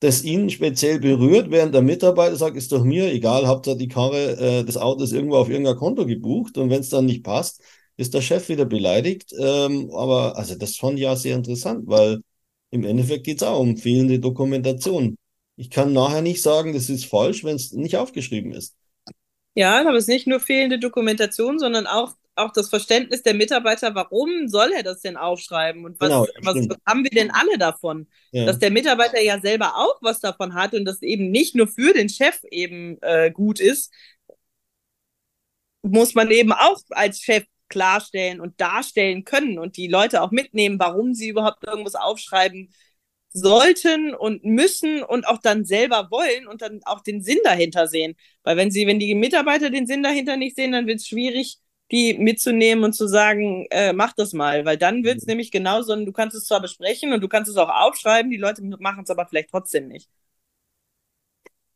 das 0.00 0.22
ihn 0.24 0.50
speziell 0.50 0.98
berührt, 0.98 1.50
während 1.50 1.74
der 1.74 1.82
Mitarbeiter 1.82 2.36
sagt, 2.36 2.56
ist 2.56 2.72
doch 2.72 2.84
mir 2.84 3.12
egal, 3.12 3.46
Hauptsache 3.46 3.76
die 3.76 3.88
Karre, 3.88 4.36
äh, 4.38 4.64
das 4.64 4.76
Auto 4.76 5.04
ist 5.04 5.12
irgendwo 5.12 5.36
auf 5.36 5.50
irgendein 5.50 5.76
Konto 5.76 6.06
gebucht 6.06 6.56
und 6.58 6.70
wenn 6.70 6.80
es 6.80 6.88
dann 6.88 7.06
nicht 7.06 7.22
passt, 7.22 7.62
ist 7.96 8.14
der 8.14 8.22
Chef 8.22 8.48
wieder 8.48 8.64
beleidigt. 8.64 9.34
Ähm, 9.38 9.90
aber 9.92 10.36
also 10.38 10.54
das 10.54 10.76
fand 10.76 10.94
ich 10.94 11.02
ja 11.02 11.16
sehr 11.16 11.36
interessant, 11.36 11.84
weil 11.86 12.20
im 12.70 12.84
Endeffekt 12.84 13.24
geht 13.24 13.42
es 13.42 13.42
auch 13.42 13.60
um 13.60 13.76
fehlende 13.76 14.18
Dokumentation. 14.18 15.16
Ich 15.56 15.68
kann 15.68 15.92
nachher 15.92 16.22
nicht 16.22 16.40
sagen, 16.40 16.72
das 16.72 16.88
ist 16.88 17.04
falsch, 17.04 17.44
wenn 17.44 17.56
es 17.56 17.72
nicht 17.72 17.96
aufgeschrieben 17.96 18.52
ist. 18.52 18.74
Ja, 19.54 19.80
aber 19.80 19.96
es 19.96 20.04
ist 20.04 20.08
nicht 20.08 20.26
nur 20.26 20.40
fehlende 20.40 20.78
Dokumentation, 20.78 21.58
sondern 21.58 21.86
auch 21.86 22.14
auch 22.44 22.52
das 22.52 22.68
Verständnis 22.68 23.22
der 23.22 23.34
Mitarbeiter, 23.34 23.94
warum 23.94 24.48
soll 24.48 24.72
er 24.72 24.82
das 24.82 25.00
denn 25.00 25.16
aufschreiben 25.16 25.84
und 25.84 26.00
was, 26.00 26.08
genau, 26.08 26.26
was, 26.42 26.56
was 26.68 26.78
haben 26.86 27.04
wir 27.04 27.10
denn 27.10 27.30
alle 27.30 27.58
davon? 27.58 28.06
Ja. 28.32 28.46
Dass 28.46 28.58
der 28.58 28.70
Mitarbeiter 28.70 29.20
ja 29.20 29.40
selber 29.40 29.76
auch 29.76 29.98
was 30.00 30.20
davon 30.20 30.54
hat 30.54 30.74
und 30.74 30.84
das 30.84 31.02
eben 31.02 31.30
nicht 31.30 31.54
nur 31.54 31.68
für 31.68 31.92
den 31.92 32.08
Chef 32.08 32.42
eben 32.50 32.98
äh, 33.02 33.30
gut 33.30 33.60
ist, 33.60 33.92
muss 35.82 36.14
man 36.14 36.30
eben 36.30 36.52
auch 36.52 36.78
als 36.90 37.20
Chef 37.20 37.44
klarstellen 37.68 38.40
und 38.40 38.60
darstellen 38.60 39.24
können 39.24 39.58
und 39.58 39.76
die 39.76 39.88
Leute 39.88 40.22
auch 40.22 40.30
mitnehmen, 40.30 40.78
warum 40.78 41.14
sie 41.14 41.28
überhaupt 41.28 41.64
irgendwas 41.66 41.94
aufschreiben 41.94 42.72
sollten 43.32 44.12
und 44.14 44.44
müssen 44.44 45.02
und 45.02 45.26
auch 45.26 45.38
dann 45.38 45.64
selber 45.64 46.10
wollen 46.10 46.46
und 46.48 46.62
dann 46.62 46.80
auch 46.84 47.00
den 47.00 47.22
Sinn 47.22 47.38
dahinter 47.44 47.86
sehen. 47.86 48.16
Weil 48.42 48.56
wenn 48.56 48.70
sie, 48.70 48.86
wenn 48.86 48.98
die 48.98 49.14
Mitarbeiter 49.14 49.70
den 49.70 49.86
Sinn 49.86 50.02
dahinter 50.02 50.36
nicht 50.36 50.56
sehen, 50.56 50.72
dann 50.72 50.86
wird 50.86 50.98
es 50.98 51.06
schwierig, 51.06 51.58
die 51.90 52.14
mitzunehmen 52.18 52.84
und 52.84 52.92
zu 52.94 53.06
sagen, 53.08 53.66
äh, 53.70 53.92
mach 53.92 54.12
das 54.14 54.32
mal, 54.32 54.64
weil 54.64 54.76
dann 54.76 55.04
wird 55.04 55.18
es 55.18 55.26
mhm. 55.26 55.30
nämlich 55.32 55.50
genauso, 55.50 55.94
du 55.96 56.12
kannst 56.12 56.36
es 56.36 56.44
zwar 56.46 56.60
besprechen 56.60 57.12
und 57.12 57.20
du 57.20 57.28
kannst 57.28 57.50
es 57.50 57.56
auch 57.56 57.68
aufschreiben, 57.68 58.30
die 58.30 58.36
Leute 58.36 58.62
machen 58.62 59.04
es 59.04 59.10
aber 59.10 59.26
vielleicht 59.26 59.50
trotzdem 59.50 59.88
nicht. 59.88 60.08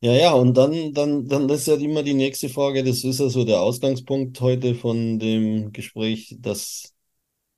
Ja, 0.00 0.12
ja, 0.12 0.32
und 0.34 0.54
dann, 0.56 0.92
dann, 0.92 1.26
dann 1.28 1.48
ist 1.48 1.66
ja 1.66 1.76
immer 1.76 2.02
die 2.02 2.12
nächste 2.12 2.50
Frage, 2.50 2.84
das 2.84 3.04
ist 3.04 3.20
ja 3.20 3.28
so 3.30 3.44
der 3.44 3.60
Ausgangspunkt 3.62 4.38
heute 4.42 4.74
von 4.74 5.18
dem 5.18 5.72
Gespräch, 5.72 6.36
dass 6.40 6.94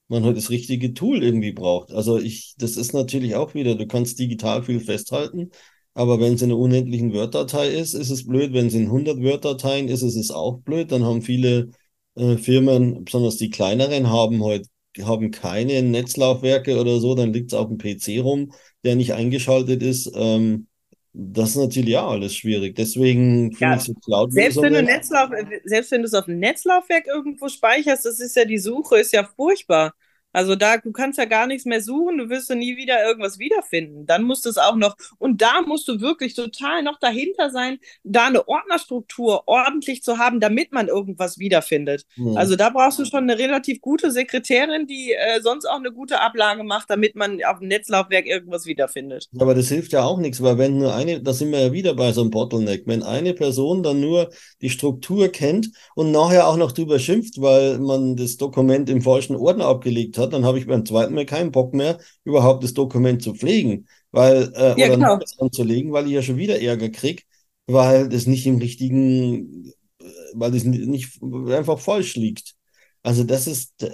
man 0.09 0.23
heute 0.23 0.27
halt 0.29 0.37
das 0.39 0.51
richtige 0.51 0.95
Tool 0.95 1.23
irgendwie 1.25 1.53
braucht. 1.53 1.93
Also 1.93 2.19
ich, 2.19 2.55
das 2.59 2.77
ist 2.77 2.93
natürlich 2.95 3.35
auch 3.35 3.55
wieder, 3.55 3.75
du 3.75 3.87
kannst 3.87 4.19
digital 4.21 4.63
viel 4.63 4.81
festhalten, 4.81 5.51
aber 5.95 6.21
wenn 6.21 6.35
es 6.35 6.43
in 6.43 6.51
einer 6.51 6.59
unendlichen 6.61 7.13
Word-Datei 7.15 7.69
ist, 7.69 7.95
ist 7.95 8.11
es 8.11 8.27
blöd. 8.27 8.53
Wenn 8.53 8.67
es 8.67 8.75
in 8.75 8.87
100 8.87 9.19
Word-Dateien 9.23 9.89
ist, 9.89 10.03
ist 10.03 10.17
es 10.17 10.31
auch 10.31 10.59
blöd. 10.61 10.93
Dann 10.93 11.05
haben 11.05 11.23
viele 11.23 11.71
äh, 12.17 12.37
Firmen, 12.37 13.05
besonders 13.05 13.37
die 13.37 13.51
kleineren, 13.51 14.11
haben 14.11 14.43
heute 14.43 14.69
haben 15.03 15.31
keine 15.31 15.83
Netzlaufwerke 15.83 16.81
oder 16.81 17.01
so, 17.01 17.15
dann 17.15 17.33
liegt 17.33 17.53
es 17.53 17.59
auf 17.59 17.69
dem 17.69 17.77
PC 17.77 18.23
rum, 18.23 18.53
der 18.83 18.97
nicht 18.97 19.13
eingeschaltet 19.13 19.83
ist. 19.83 20.11
Ähm, 20.15 20.69
das 21.13 21.51
ist 21.51 21.57
natürlich 21.57 21.91
ja 21.91 22.07
alles 22.07 22.35
schwierig. 22.35 22.77
Deswegen 22.77 23.53
finde 23.53 23.75
ja, 23.75 23.77
ich 23.77 23.83
so 23.83 23.95
cloud 23.95 24.33
selbst 24.33 24.61
wenn, 24.61 24.75
du 24.75 24.83
Netzlauf, 24.83 25.31
selbst 25.65 25.91
wenn 25.91 26.03
du 26.03 26.07
es 26.07 26.15
auf 26.15 26.27
dem 26.27 26.39
Netzlaufwerk 26.39 27.07
irgendwo 27.07 27.49
speicherst, 27.49 28.05
das 28.05 28.21
ist 28.21 28.37
ja 28.37 28.45
die 28.45 28.59
Suche, 28.59 28.99
ist 28.99 29.13
ja 29.13 29.25
furchtbar. 29.25 29.95
Also 30.37 30.55
da, 30.55 30.77
du 30.77 30.93
kannst 30.93 31.19
ja 31.19 31.25
gar 31.25 31.47
nichts 31.47 31.65
mehr 31.65 31.81
suchen, 31.81 32.19
du 32.19 32.29
wirst 32.29 32.51
ja 32.51 32.57
nie 32.57 32.77
wieder 32.77 33.03
irgendwas 33.07 33.39
wiederfinden. 33.39 34.05
Dann 34.05 34.23
musst 34.23 34.45
du 34.45 34.51
es 34.51 34.59
auch 34.59 34.77
noch, 34.77 34.95
und 35.17 35.41
da 35.41 35.63
musst 35.63 35.89
du 35.89 36.03
wirklich 36.03 36.35
total 36.35 36.83
noch 36.83 36.99
dahinter 36.99 37.49
sein, 37.49 37.79
da 38.05 38.27
eine 38.27 38.47
Ordnerstruktur 38.47 39.45
ordentlich 39.47 40.03
zu 40.03 40.19
haben, 40.19 40.39
damit 40.39 40.73
man 40.73 40.89
irgendwas 40.89 41.39
wiederfindet. 41.39 42.05
Mhm. 42.17 42.37
Also 42.37 42.55
da 42.55 42.69
brauchst 42.69 42.99
du 42.99 43.07
schon 43.07 43.23
eine 43.23 43.39
relativ 43.39 43.81
gute 43.81 44.11
Sekretärin, 44.11 44.87
die 44.87 45.15
äh, 45.15 45.41
sonst 45.41 45.65
auch 45.65 45.79
eine 45.79 45.91
gute 45.91 46.21
Ablage 46.21 46.65
macht, 46.65 46.91
damit 46.91 47.17
man 47.17 47.43
auf 47.43 47.61
dem 47.61 47.69
Netzlaufwerk 47.69 48.27
irgendwas 48.27 48.67
wiederfindet. 48.67 49.31
Aber 49.39 49.55
das 49.55 49.69
hilft 49.69 49.93
ja 49.93 50.03
auch 50.03 50.19
nichts, 50.19 50.43
weil 50.43 50.59
wenn 50.59 50.77
nur 50.77 50.95
eine, 50.95 51.23
da 51.23 51.33
sind 51.33 51.51
wir 51.51 51.61
ja 51.61 51.73
wieder 51.73 51.95
bei 51.95 52.13
so 52.13 52.21
einem 52.21 52.31
Bottleneck, 52.31 52.83
wenn 52.85 53.03
eine 53.03 53.33
Person 53.33 53.83
dann 53.83 54.01
nur 54.01 54.29
die 54.61 54.69
Struktur 54.69 55.29
kennt 55.29 55.71
und 55.95 56.13
nachher 56.13 56.47
auch 56.47 56.59
noch 56.59 56.73
drüber 56.73 56.99
schimpft, 56.99 57.41
weil 57.41 57.79
man 57.79 58.17
das 58.17 58.37
Dokument 58.37 58.91
im 58.91 59.01
falschen 59.01 59.35
Ordner 59.35 59.65
abgelegt 59.65 60.19
hat, 60.19 60.26
hat, 60.27 60.33
dann 60.33 60.45
habe 60.45 60.59
ich 60.59 60.67
beim 60.67 60.85
zweiten 60.87 61.15
Mal 61.15 61.27
keinen 61.27 61.53
Bock 61.53 61.75
mehr, 61.75 61.99
überhaupt 62.25 62.65
das 62.65 62.75
Dokument 62.75 63.23
zu 63.23 63.35
pflegen, 63.35 63.89
weil, 64.11 64.53
äh, 64.55 64.81
ja, 64.81 64.87
oder 64.87 64.97
genau. 64.97 65.19
anzulegen, 65.39 65.93
weil 65.93 66.07
ich 66.07 66.13
ja 66.13 66.23
schon 66.23 66.37
wieder 66.37 66.61
Ärger 66.61 66.91
kriege, 66.91 67.23
weil 67.67 68.09
das 68.09 68.27
nicht 68.27 68.47
im 68.47 68.59
richtigen, 68.59 69.73
äh, 70.01 70.05
weil 70.35 70.53
das 70.53 70.65
nicht 70.65 71.21
einfach 71.23 71.79
falsch 71.79 72.17
liegt. 72.17 72.55
Also 73.03 73.25
das 73.25 73.47
ist, 73.47 73.83
äh, 73.83 73.91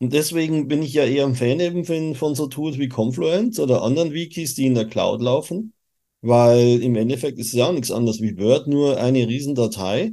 und 0.00 0.12
deswegen 0.12 0.68
bin 0.68 0.82
ich 0.82 0.92
ja 0.92 1.04
eher 1.04 1.24
ein 1.26 1.34
Fan 1.34 1.60
eben 1.60 1.84
von, 1.84 2.14
von 2.14 2.34
so 2.34 2.46
Tools 2.46 2.78
wie 2.78 2.88
Confluence 2.88 3.58
oder 3.58 3.82
anderen 3.82 4.12
Wikis, 4.12 4.54
die 4.54 4.66
in 4.66 4.74
der 4.74 4.86
Cloud 4.86 5.22
laufen, 5.22 5.72
weil 6.20 6.82
im 6.82 6.96
Endeffekt 6.96 7.38
ist 7.38 7.48
es 7.48 7.52
ja 7.54 7.66
auch 7.66 7.72
nichts 7.72 7.90
anderes 7.90 8.20
wie 8.20 8.36
Word, 8.38 8.66
nur 8.66 8.98
eine 8.98 9.26
Riesendatei 9.26 10.12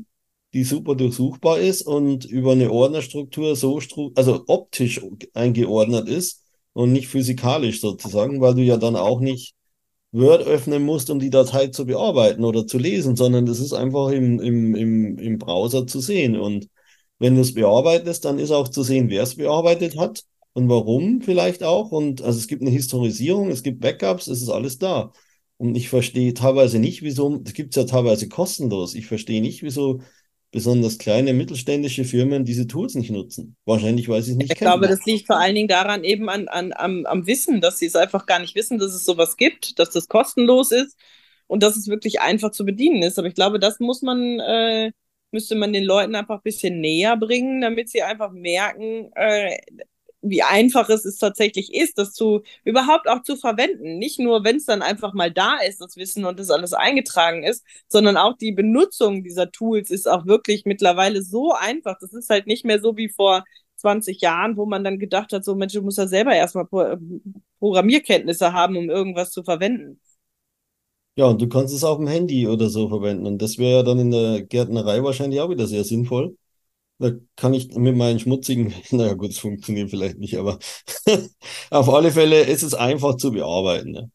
die 0.54 0.64
super 0.64 0.96
durchsuchbar 0.96 1.60
ist 1.60 1.84
und 1.84 2.26
über 2.26 2.54
eine 2.54 2.72
Ordnerstruktur 2.72 3.56
so, 3.56 3.80
stru 3.80 4.12
also 4.16 4.44
optisch 4.48 5.02
eingeordnet 5.34 6.10
ist 6.10 6.44
und 6.74 6.92
nicht 6.92 7.08
physikalisch 7.08 7.82
sozusagen, 7.82 8.42
weil 8.42 8.56
du 8.56 8.62
ja 8.62 8.78
dann 8.78 8.96
auch 8.96 9.20
nicht 9.20 9.56
Word 10.12 10.44
öffnen 10.46 10.84
musst, 10.84 11.10
um 11.10 11.20
die 11.20 11.30
Datei 11.30 11.68
zu 11.68 11.86
bearbeiten 11.86 12.44
oder 12.44 12.68
zu 12.68 12.78
lesen, 12.78 13.16
sondern 13.16 13.46
das 13.46 13.60
ist 13.60 13.74
einfach 13.74 14.10
im, 14.10 14.40
im, 14.42 14.76
im, 14.76 15.18
im 15.18 15.38
Browser 15.38 15.88
zu 15.88 16.02
sehen. 16.02 16.36
Und 16.38 16.68
wenn 17.20 17.36
du 17.36 17.42
es 17.42 17.54
bearbeitest, 17.54 18.26
dann 18.26 18.40
ist 18.40 18.52
auch 18.52 18.68
zu 18.68 18.84
sehen, 18.84 19.10
wer 19.10 19.24
es 19.24 19.36
bearbeitet 19.36 19.98
hat 19.98 20.24
und 20.54 20.68
warum 20.70 21.22
vielleicht 21.22 21.64
auch. 21.64 21.92
Und 21.92 22.22
also 22.22 22.40
es 22.40 22.48
gibt 22.48 22.62
eine 22.62 22.72
Historisierung, 22.72 23.50
es 23.50 23.64
gibt 23.64 23.80
Backups, 23.80 24.28
es 24.28 24.42
ist 24.42 24.50
alles 24.50 24.78
da. 24.80 25.14
Und 25.58 25.76
ich 25.76 25.90
verstehe 25.90 26.34
teilweise 26.34 26.80
nicht, 26.80 27.04
wieso, 27.04 27.42
es 27.46 27.54
gibt 27.54 27.76
es 27.76 27.82
ja 27.82 27.88
teilweise 27.88 28.28
kostenlos. 28.28 28.96
Ich 28.96 29.06
verstehe 29.06 29.42
nicht, 29.42 29.64
wieso 29.64 30.02
besonders 30.52 30.98
kleine 30.98 31.34
mittelständische 31.34 32.04
Firmen 32.04 32.44
diese 32.44 32.68
Tools 32.68 32.96
nicht 32.96 33.10
nutzen. 33.10 33.56
Wahrscheinlich, 33.66 34.10
weil 34.10 34.22
sie 34.22 34.32
es 34.32 34.38
nicht 34.38 34.52
ich 34.52 34.58
kennen. 34.58 34.72
Ich 34.72 34.80
glaube, 34.80 34.88
das 34.88 35.06
liegt 35.06 35.28
vor 35.28 35.38
allen 35.38 35.56
Dingen 35.56 35.70
daran 35.70 36.04
eben 36.04 36.30
an, 36.30 36.48
an, 36.50 36.74
am, 36.76 37.06
am 37.06 37.26
Wissen, 37.26 37.62
dass 37.62 37.80
sie 37.80 37.86
es 37.86 37.96
einfach 37.96 38.26
gar 38.26 38.40
nicht 38.40 38.56
wissen, 38.56 38.78
dass 38.78 38.94
es 38.94 39.06
sowas 39.06 39.38
gibt, 39.38 39.80
dass 39.80 39.92
das 39.92 40.10
kostenlos 40.10 40.72
ist 40.72 40.98
und 41.48 41.64
dass 41.64 41.78
es 41.78 41.88
wirklich 41.88 42.20
einfach 42.20 42.52
zu 42.52 42.66
bedienen 42.66 43.02
ist. 43.02 43.18
Aber 43.18 43.30
ich 43.30 43.34
glaube, 43.36 43.60
das 43.60 43.80
muss 43.80 44.02
man, 44.02 44.40
äh, 44.40 44.92
müsste 45.32 45.56
man 45.56 45.72
den 45.72 45.86
Leuten 45.86 46.16
einfach 46.16 46.40
ein 46.40 46.44
bisschen 46.44 46.82
näher 46.82 47.16
bringen, 47.16 47.62
damit 47.62 47.90
sie 47.90 48.04
einfach 48.04 48.32
merken, 48.32 49.10
äh, 49.16 49.58
wie 50.22 50.44
einfach 50.44 50.90
es, 50.90 51.06
es 51.06 51.18
tatsächlich 51.18 51.74
ist, 51.74 51.98
das 51.98 52.14
zu 52.14 52.42
überhaupt 52.64 53.08
auch 53.08 53.24
zu 53.24 53.36
verwenden. 53.38 53.98
Nicht 53.98 54.20
nur, 54.20 54.44
wenn 54.44 54.58
es 54.58 54.66
dann 54.66 54.82
einfach 54.82 55.14
mal 55.14 55.32
da 55.32 55.58
ist, 55.58 55.82
das 55.82 55.98
Wissen 55.98 56.26
und 56.26 56.40
das 56.40 56.52
alles 56.52 56.74
eingetragen 56.74 57.44
ist, 57.44 57.64
sondern 57.88 58.18
auch 58.18 58.38
die 58.38 58.52
Benutzung 58.52 59.24
dieser 59.24 59.52
Tools 59.52 59.90
ist 59.90 60.08
auch 60.08 60.26
wirklich 60.26 60.66
mittlerweile 60.66 61.24
so 61.24 61.54
einfach. 61.54 61.98
Das 62.00 62.14
ist 62.14 62.30
halt 62.30 62.48
nicht 62.48 62.66
mehr 62.66 62.80
so 62.82 62.98
wie 62.98 63.10
vor 63.10 63.44
20 63.78 64.22
Jahren, 64.22 64.58
wo 64.58 64.66
man 64.66 64.84
dann 64.84 65.00
gedacht 65.00 65.34
hat, 65.34 65.44
so 65.44 65.56
Mensch, 65.56 65.74
du 65.74 65.82
musst 65.82 65.98
ja 65.98 66.08
selber 66.08 66.34
erstmal 66.36 66.68
Programmierkenntnisse 67.60 68.54
haben, 68.54 68.78
um 68.78 68.90
irgendwas 68.90 69.32
zu 69.32 69.44
verwenden. 69.44 70.00
Ja, 71.16 71.26
und 71.28 71.42
du 71.42 71.48
kannst 71.48 71.74
es 71.74 71.84
auf 71.84 71.98
dem 71.98 72.08
Handy 72.08 72.48
oder 72.48 72.70
so 72.70 72.88
verwenden. 72.90 73.26
Und 73.28 73.42
das 73.42 73.58
wäre 73.58 73.78
ja 73.80 73.84
dann 73.84 74.00
in 74.00 74.12
der 74.12 74.44
Gärtnerei 74.44 75.04
wahrscheinlich 75.04 75.40
auch 75.42 75.50
wieder 75.50 75.68
sehr 75.68 75.84
sinnvoll. 75.84 76.38
Da 77.02 77.12
kann 77.36 77.54
ich 77.54 77.74
mit 77.76 77.96
meinen 77.96 78.20
schmutzigen, 78.20 78.74
naja 78.92 79.14
gut, 79.14 79.32
es 79.32 79.40
funktioniert 79.40 79.90
vielleicht 79.90 80.20
nicht, 80.20 80.38
aber 80.38 80.60
auf 81.72 81.90
alle 81.90 82.12
Fälle 82.12 82.44
ist 82.44 82.64
es 82.64 82.74
einfach 82.74 83.18
zu 83.18 83.32
bearbeiten. 83.32 83.92
Ne? 83.92 84.12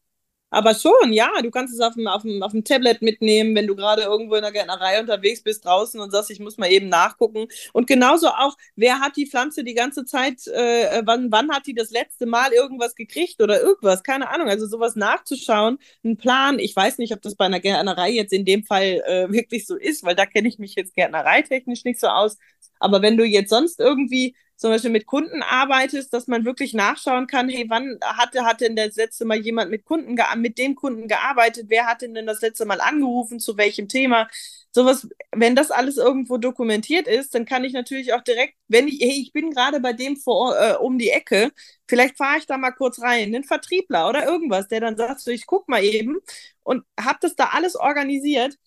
Aber 0.49 0.73
schon, 0.75 1.11
ja, 1.11 1.29
du 1.41 1.51
kannst 1.51 1.73
es 1.73 1.81
auf 1.81 1.95
dem, 1.95 2.07
auf 2.07 2.21
dem, 2.21 2.41
auf 2.41 2.53
dem 2.53 2.63
Tablet 2.63 3.01
mitnehmen, 3.01 3.53
wenn 3.53 3.67
du 3.67 3.75
gerade 3.75 4.03
irgendwo 4.03 4.35
in 4.35 4.41
der 4.43 4.53
Gärtnerei 4.53 4.99
unterwegs 4.99 5.43
bist 5.43 5.65
draußen 5.65 5.99
und 5.99 6.11
sagst, 6.11 6.31
ich 6.31 6.39
muss 6.39 6.57
mal 6.57 6.71
eben 6.71 6.87
nachgucken. 6.87 7.47
Und 7.73 7.85
genauso 7.85 8.29
auch, 8.29 8.55
wer 8.77 9.01
hat 9.01 9.17
die 9.17 9.27
Pflanze 9.27 9.65
die 9.65 9.73
ganze 9.73 10.05
Zeit, 10.05 10.47
äh, 10.47 11.01
wann, 11.05 11.31
wann 11.33 11.51
hat 11.51 11.67
die 11.67 11.73
das 11.73 11.91
letzte 11.91 12.25
Mal 12.25 12.53
irgendwas 12.53 12.95
gekriegt 12.95 13.41
oder 13.43 13.61
irgendwas, 13.61 14.03
keine 14.03 14.29
Ahnung. 14.29 14.47
Also 14.47 14.67
sowas 14.67 14.95
nachzuschauen, 14.95 15.79
ein 16.05 16.15
Plan, 16.15 16.59
ich 16.59 16.73
weiß 16.73 16.97
nicht, 16.99 17.13
ob 17.13 17.21
das 17.21 17.35
bei 17.35 17.45
einer 17.45 17.59
Gärtnerei 17.59 18.11
jetzt 18.11 18.31
in 18.31 18.45
dem 18.45 18.63
Fall 18.63 19.03
äh, 19.05 19.29
wirklich 19.29 19.67
so 19.67 19.75
ist, 19.75 20.03
weil 20.03 20.15
da 20.15 20.25
kenne 20.25 20.47
ich 20.47 20.59
mich 20.59 20.75
jetzt 20.75 20.95
gärtnereitechnisch 20.95 21.83
nicht 21.83 21.99
so 21.99 22.07
aus. 22.07 22.37
Aber 22.79 23.01
wenn 23.01 23.17
du 23.17 23.25
jetzt 23.25 23.49
sonst 23.49 23.79
irgendwie 23.79 24.35
zum 24.55 24.71
Beispiel 24.71 24.89
mit 24.89 25.05
Kunden 25.05 25.43
arbeitest, 25.43 26.11
dass 26.13 26.27
man 26.27 26.43
wirklich 26.43 26.73
nachschauen 26.73 27.27
kann, 27.27 27.47
hey, 27.47 27.65
wann 27.69 27.97
hatte, 28.03 28.43
hat 28.43 28.61
denn 28.61 28.75
das 28.75 28.95
letzte 28.95 29.23
Mal 29.25 29.37
jemand 29.37 29.69
mit 29.69 29.85
Kunden, 29.85 30.15
mit 30.37 30.57
dem 30.57 30.75
Kunden 30.75 31.07
gearbeitet? 31.07 31.65
Wer 31.69 31.85
hat 31.85 32.01
denn 32.01 32.25
das 32.25 32.41
letzte 32.41 32.65
Mal 32.65 32.81
angerufen? 32.81 33.39
Zu 33.39 33.55
welchem 33.57 33.87
Thema? 33.87 34.27
Sowas, 34.71 35.07
wenn 35.31 35.55
das 35.55 35.71
alles 35.71 35.97
irgendwo 35.97 36.37
dokumentiert 36.37 37.07
ist, 37.07 37.33
dann 37.35 37.45
kann 37.45 37.63
ich 37.63 37.73
natürlich 37.73 38.13
auch 38.13 38.21
direkt, 38.21 38.55
wenn 38.67 38.87
ich, 38.87 38.99
hey, 39.01 39.21
ich 39.21 39.31
bin 39.31 39.51
gerade 39.51 39.79
bei 39.79 39.93
dem 39.93 40.17
vor, 40.17 40.55
äh, 40.59 40.75
um 40.75 40.97
die 40.99 41.09
Ecke, 41.09 41.51
vielleicht 41.87 42.17
fahre 42.17 42.37
ich 42.39 42.45
da 42.45 42.57
mal 42.57 42.71
kurz 42.71 43.01
rein, 43.01 43.33
einen 43.33 43.43
Vertriebler 43.43 44.09
oder 44.09 44.25
irgendwas, 44.25 44.67
der 44.67 44.81
dann 44.81 44.97
sagt, 44.97 45.19
so, 45.21 45.31
ich 45.31 45.45
guck 45.47 45.67
mal 45.69 45.83
eben 45.83 46.17
und 46.63 46.83
hab 46.99 47.19
das 47.21 47.35
da 47.35 47.45
alles 47.53 47.75
organisiert. 47.75 48.57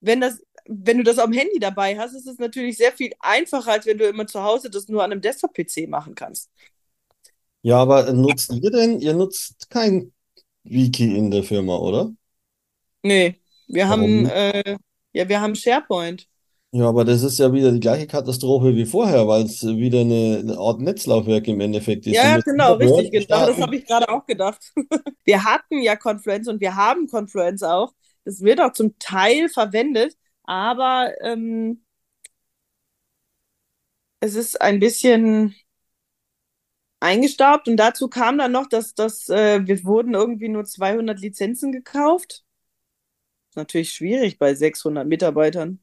Wenn 0.00 0.20
das 0.20 0.42
wenn 0.66 0.98
du 0.98 1.04
das 1.04 1.18
am 1.18 1.32
Handy 1.32 1.58
dabei 1.58 1.98
hast, 1.98 2.14
ist 2.14 2.26
es 2.26 2.38
natürlich 2.38 2.76
sehr 2.76 2.92
viel 2.92 3.12
einfacher, 3.20 3.72
als 3.72 3.86
wenn 3.86 3.98
du 3.98 4.06
immer 4.06 4.26
zu 4.26 4.42
Hause 4.42 4.70
das 4.70 4.88
nur 4.88 5.02
an 5.02 5.12
einem 5.12 5.20
Desktop-PC 5.20 5.88
machen 5.88 6.14
kannst. 6.14 6.50
Ja, 7.62 7.78
aber 7.78 8.12
nutzt 8.12 8.52
ihr 8.52 8.70
denn, 8.70 9.00
ihr 9.00 9.14
nutzt 9.14 9.70
kein 9.70 10.12
Wiki 10.64 11.16
in 11.16 11.30
der 11.30 11.42
Firma, 11.42 11.76
oder? 11.76 12.12
Nee, 13.02 13.40
wir 13.68 13.88
Warum? 13.88 14.00
haben, 14.00 14.26
äh, 14.26 14.76
ja, 15.12 15.28
wir 15.28 15.40
haben 15.40 15.54
SharePoint. 15.54 16.26
Ja, 16.72 16.88
aber 16.88 17.04
das 17.04 17.22
ist 17.22 17.38
ja 17.38 17.52
wieder 17.52 17.70
die 17.70 17.78
gleiche 17.78 18.08
Katastrophe 18.08 18.74
wie 18.74 18.84
vorher, 18.84 19.28
weil 19.28 19.44
es 19.44 19.64
wieder 19.64 20.00
eine, 20.00 20.40
eine, 20.40 20.58
Art 20.58 20.80
Netzlaufwerk 20.80 21.46
im 21.46 21.60
Endeffekt 21.60 22.04
ist. 22.06 22.16
Ja, 22.16 22.38
genau, 22.38 22.74
richtig, 22.74 23.12
genau. 23.12 23.46
Das 23.46 23.60
habe 23.60 23.76
ich 23.76 23.86
gerade 23.86 24.08
auch 24.08 24.26
gedacht. 24.26 24.72
wir 25.24 25.44
hatten 25.44 25.82
ja 25.82 25.94
Confluence 25.94 26.48
und 26.48 26.60
wir 26.60 26.74
haben 26.74 27.06
Confluence 27.06 27.62
auch. 27.62 27.92
Das 28.24 28.40
wird 28.40 28.60
auch 28.60 28.72
zum 28.72 28.98
Teil 28.98 29.48
verwendet, 29.48 30.16
aber 30.44 31.14
ähm, 31.22 31.84
es 34.20 34.34
ist 34.34 34.60
ein 34.60 34.80
bisschen 34.80 35.54
eingestaubt 37.00 37.68
und 37.68 37.76
dazu 37.76 38.08
kam 38.08 38.38
dann 38.38 38.50
noch, 38.52 38.66
dass, 38.68 38.94
dass 38.94 39.28
äh, 39.28 39.66
wir 39.66 39.84
wurden 39.84 40.14
irgendwie 40.14 40.48
nur 40.48 40.64
200 40.64 41.20
Lizenzen 41.20 41.70
gekauft. 41.72 42.44
Natürlich 43.56 43.92
schwierig 43.92 44.38
bei 44.38 44.54
600 44.54 45.06
Mitarbeitern. 45.08 45.80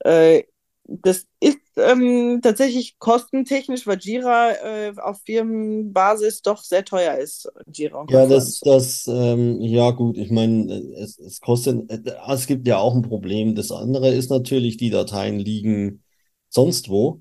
Äh, 0.00 0.44
das 0.84 1.26
ist 1.40 1.58
ähm, 1.76 2.40
tatsächlich 2.42 2.98
kostentechnisch, 2.98 3.86
weil 3.86 3.98
Jira 3.98 4.52
äh, 4.52 4.92
auf 4.96 5.20
Firmenbasis 5.24 6.42
doch 6.42 6.62
sehr 6.62 6.84
teuer 6.84 7.16
ist. 7.16 7.48
Jira 7.72 8.00
und 8.00 8.10
ja, 8.10 8.26
das, 8.26 8.60
das, 8.60 9.06
ähm, 9.08 9.60
ja 9.60 9.90
gut, 9.90 10.16
ich 10.16 10.30
meine, 10.30 10.72
es, 10.96 11.18
es 11.18 11.40
kostet, 11.40 11.90
äh, 11.90 12.00
es 12.28 12.46
gibt 12.46 12.66
ja 12.66 12.78
auch 12.78 12.94
ein 12.94 13.02
Problem. 13.02 13.54
Das 13.54 13.70
andere 13.70 14.10
ist 14.12 14.30
natürlich, 14.30 14.76
die 14.76 14.90
Dateien 14.90 15.38
liegen 15.38 16.02
sonst 16.48 16.88
wo 16.88 17.20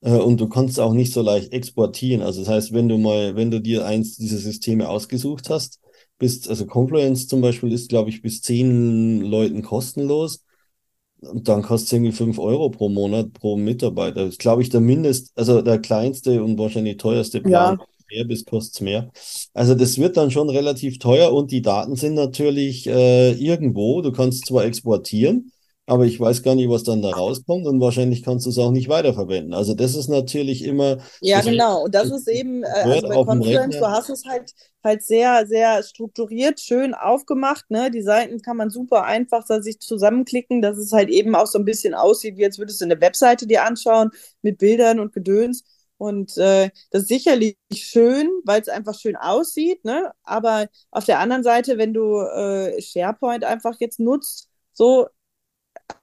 äh, 0.00 0.10
und 0.16 0.40
du 0.40 0.48
kannst 0.48 0.80
auch 0.80 0.92
nicht 0.92 1.12
so 1.12 1.22
leicht 1.22 1.52
exportieren. 1.52 2.22
Also 2.22 2.40
das 2.40 2.48
heißt, 2.48 2.72
wenn 2.72 2.88
du 2.88 2.98
mal, 2.98 3.36
wenn 3.36 3.50
du 3.50 3.60
dir 3.60 3.86
eins 3.86 4.16
dieser 4.16 4.38
Systeme 4.38 4.88
ausgesucht 4.88 5.50
hast, 5.50 5.80
bist, 6.18 6.48
also 6.48 6.66
Confluence 6.66 7.28
zum 7.28 7.40
Beispiel 7.40 7.72
ist, 7.72 7.88
glaube 7.88 8.10
ich, 8.10 8.22
bis 8.22 8.42
zehn 8.42 9.20
Leuten 9.22 9.62
kostenlos 9.62 10.44
und 11.22 11.48
dann 11.48 11.62
kostet 11.62 11.86
es 11.86 11.92
irgendwie 11.92 12.12
5 12.12 12.38
Euro 12.38 12.70
pro 12.70 12.88
Monat 12.88 13.32
pro 13.32 13.56
Mitarbeiter. 13.56 14.24
Das 14.24 14.30
ist, 14.30 14.40
glaube 14.40 14.62
ich, 14.62 14.70
der 14.70 14.80
Mindest, 14.80 15.32
also 15.36 15.62
der 15.62 15.78
kleinste 15.78 16.42
und 16.42 16.58
wahrscheinlich 16.58 16.96
teuerste 16.96 17.40
Plan. 17.40 17.78
Ja. 17.78 17.86
Mehr 18.10 18.24
bis 18.24 18.44
kostet 18.44 18.74
es 18.74 18.80
mehr. 18.82 19.10
Also 19.54 19.74
das 19.74 19.98
wird 19.98 20.16
dann 20.16 20.30
schon 20.30 20.50
relativ 20.50 20.98
teuer 20.98 21.32
und 21.32 21.50
die 21.50 21.62
Daten 21.62 21.96
sind 21.96 22.14
natürlich 22.14 22.86
äh, 22.86 23.32
irgendwo. 23.32 24.02
Du 24.02 24.12
kannst 24.12 24.46
zwar 24.46 24.64
exportieren, 24.64 25.52
aber 25.86 26.04
ich 26.04 26.18
weiß 26.20 26.42
gar 26.42 26.54
nicht, 26.54 26.70
was 26.70 26.84
dann 26.84 27.02
da 27.02 27.10
rauskommt 27.10 27.66
und 27.66 27.80
wahrscheinlich 27.80 28.22
kannst 28.22 28.46
du 28.46 28.50
es 28.50 28.58
auch 28.58 28.70
nicht 28.70 28.88
weiterverwenden. 28.88 29.52
Also 29.52 29.74
das 29.74 29.94
ist 29.94 30.08
natürlich 30.08 30.64
immer. 30.64 30.98
Ja, 31.20 31.40
genau. 31.40 31.84
Und 31.84 31.94
das 31.94 32.10
ist 32.10 32.28
eben, 32.28 32.62
äh, 32.62 32.66
also 32.66 33.08
bei 33.08 33.14
Confluence, 33.24 33.78
du 33.78 33.86
hast 33.86 34.08
es 34.08 34.24
halt 34.24 34.52
halt 34.84 35.02
sehr, 35.02 35.46
sehr 35.46 35.82
strukturiert, 35.82 36.60
schön 36.60 36.94
aufgemacht. 36.94 37.70
Ne? 37.70 37.90
Die 37.90 38.02
Seiten 38.02 38.42
kann 38.42 38.56
man 38.56 38.70
super 38.70 39.04
einfach 39.04 39.44
sich 39.46 39.78
zusammenklicken, 39.80 40.62
dass 40.62 40.76
es 40.78 40.92
halt 40.92 41.08
eben 41.08 41.34
auch 41.34 41.46
so 41.46 41.58
ein 41.58 41.64
bisschen 41.64 41.94
aussieht, 41.94 42.36
wie 42.36 42.44
als 42.44 42.58
würdest 42.58 42.80
du 42.80 42.84
eine 42.84 43.00
Webseite 43.00 43.46
dir 43.46 43.64
anschauen 43.64 44.10
mit 44.42 44.58
Bildern 44.58 45.00
und 45.00 45.12
Gedöns. 45.12 45.64
Und 45.98 46.36
äh, 46.36 46.70
das 46.90 47.02
ist 47.02 47.08
sicherlich 47.08 47.56
schön, 47.72 48.28
weil 48.44 48.60
es 48.60 48.68
einfach 48.68 48.98
schön 48.98 49.14
aussieht. 49.16 49.84
Ne? 49.84 50.10
Aber 50.24 50.68
auf 50.90 51.04
der 51.04 51.20
anderen 51.20 51.44
Seite, 51.44 51.78
wenn 51.78 51.94
du 51.94 52.18
äh, 52.18 52.80
SharePoint 52.80 53.44
einfach 53.44 53.76
jetzt 53.78 54.00
nutzt, 54.00 54.48
so 54.72 55.06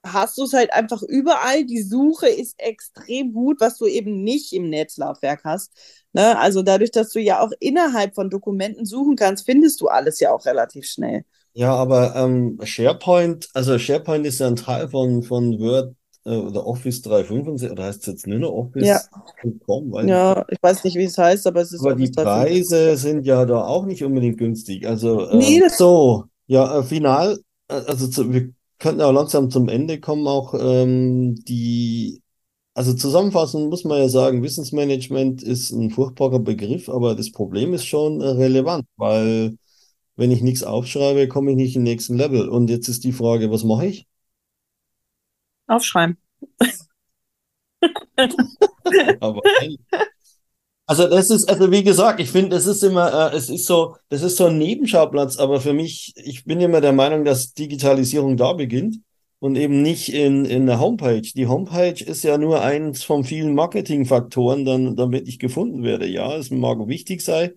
hast 0.04 0.38
du 0.38 0.44
es 0.44 0.52
halt 0.52 0.72
einfach 0.72 1.02
überall. 1.02 1.64
Die 1.64 1.82
Suche 1.82 2.28
ist 2.28 2.54
extrem 2.58 3.32
gut, 3.32 3.60
was 3.60 3.78
du 3.78 3.86
eben 3.86 4.22
nicht 4.22 4.52
im 4.52 4.68
Netzlaufwerk 4.68 5.42
hast. 5.44 5.72
Ne? 6.12 6.38
Also 6.38 6.62
dadurch, 6.62 6.90
dass 6.90 7.10
du 7.10 7.20
ja 7.20 7.40
auch 7.40 7.52
innerhalb 7.60 8.14
von 8.14 8.30
Dokumenten 8.30 8.84
suchen 8.84 9.16
kannst, 9.16 9.46
findest 9.46 9.80
du 9.80 9.88
alles 9.88 10.20
ja 10.20 10.32
auch 10.32 10.44
relativ 10.46 10.86
schnell. 10.86 11.24
Ja, 11.52 11.74
aber 11.74 12.14
ähm, 12.16 12.58
SharePoint, 12.62 13.48
also 13.54 13.78
SharePoint 13.78 14.26
ist 14.26 14.38
ja 14.40 14.46
ein 14.46 14.56
Teil 14.56 14.88
von, 14.88 15.22
von 15.22 15.58
Word 15.58 15.94
äh, 16.24 16.36
oder 16.36 16.66
Office 16.66 17.02
365, 17.02 17.70
oder 17.70 17.84
heißt 17.84 18.00
es 18.00 18.06
jetzt 18.06 18.26
nur 18.26 18.38
noch 18.38 18.52
Office.com? 18.52 19.92
Ja. 19.94 20.06
ja, 20.06 20.44
ich 20.48 20.62
weiß 20.62 20.84
nicht, 20.84 20.96
wie 20.96 21.04
es 21.04 21.18
heißt, 21.18 21.46
aber 21.46 21.60
es 21.60 21.72
ist 21.72 21.80
Aber 21.80 21.94
Office 21.94 22.10
die 22.12 22.22
Preise 22.22 22.96
sind 22.96 23.26
ja 23.26 23.44
da 23.46 23.64
auch 23.64 23.84
nicht 23.84 24.04
unbedingt 24.04 24.38
günstig. 24.38 24.86
Also, 24.86 25.28
äh, 25.28 25.36
nee, 25.36 25.60
das 25.60 25.76
so, 25.76 26.24
ja, 26.46 26.78
äh, 26.78 26.82
final, 26.84 27.38
äh, 27.68 27.74
also 27.74 28.06
zu, 28.06 28.32
wir 28.32 28.50
könnten 28.80 29.02
auch 29.02 29.12
langsam 29.12 29.50
zum 29.50 29.68
Ende 29.68 30.00
kommen, 30.00 30.26
auch 30.26 30.54
ähm, 30.58 31.36
die, 31.44 32.22
also 32.74 32.94
zusammenfassend 32.94 33.70
muss 33.70 33.84
man 33.84 33.98
ja 33.98 34.08
sagen, 34.08 34.42
Wissensmanagement 34.42 35.42
ist 35.42 35.70
ein 35.70 35.90
furchtbarer 35.90 36.40
Begriff, 36.40 36.88
aber 36.88 37.14
das 37.14 37.30
Problem 37.30 37.74
ist 37.74 37.84
schon 37.84 38.20
relevant, 38.20 38.86
weil 38.96 39.56
wenn 40.16 40.30
ich 40.30 40.42
nichts 40.42 40.64
aufschreibe, 40.64 41.28
komme 41.28 41.52
ich 41.52 41.56
nicht 41.56 41.76
in 41.76 41.84
den 41.84 41.92
nächsten 41.92 42.16
Level. 42.16 42.48
Und 42.48 42.68
jetzt 42.68 42.88
ist 42.88 43.04
die 43.04 43.12
Frage, 43.12 43.50
was 43.50 43.64
mache 43.64 43.86
ich? 43.86 44.06
Aufschreiben. 45.66 46.18
aber 49.20 49.40
also 50.90 51.06
das 51.08 51.30
ist, 51.30 51.48
also 51.48 51.70
wie 51.70 51.84
gesagt, 51.84 52.18
ich 52.18 52.32
finde, 52.32 52.48
das 52.50 52.66
ist 52.66 52.82
immer, 52.82 53.32
äh, 53.32 53.36
es 53.36 53.48
ist 53.48 53.66
so, 53.66 53.94
das 54.08 54.22
ist 54.22 54.36
so 54.36 54.46
ein 54.46 54.58
Nebenschauplatz, 54.58 55.38
aber 55.38 55.60
für 55.60 55.72
mich, 55.72 56.12
ich 56.16 56.44
bin 56.44 56.60
immer 56.60 56.80
der 56.80 56.92
Meinung, 56.92 57.24
dass 57.24 57.54
Digitalisierung 57.54 58.36
da 58.36 58.54
beginnt 58.54 58.96
und 59.38 59.54
eben 59.54 59.82
nicht 59.82 60.12
in, 60.12 60.44
in 60.44 60.66
der 60.66 60.80
Homepage. 60.80 61.22
Die 61.22 61.46
Homepage 61.46 62.02
ist 62.04 62.24
ja 62.24 62.38
nur 62.38 62.62
eins 62.62 63.04
von 63.04 63.22
vielen 63.22 63.54
Marketingfaktoren, 63.54 64.64
dann, 64.64 64.96
damit 64.96 65.28
ich 65.28 65.38
gefunden 65.38 65.84
werde. 65.84 66.08
Ja, 66.08 66.36
es 66.36 66.50
mag 66.50 66.78
wichtig 66.88 67.22
sein, 67.22 67.52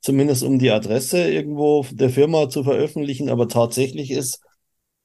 zumindest 0.00 0.42
um 0.42 0.58
die 0.58 0.72
Adresse 0.72 1.30
irgendwo 1.30 1.86
der 1.92 2.10
Firma 2.10 2.48
zu 2.48 2.64
veröffentlichen, 2.64 3.28
aber 3.30 3.46
tatsächlich 3.46 4.10
ist, 4.10 4.40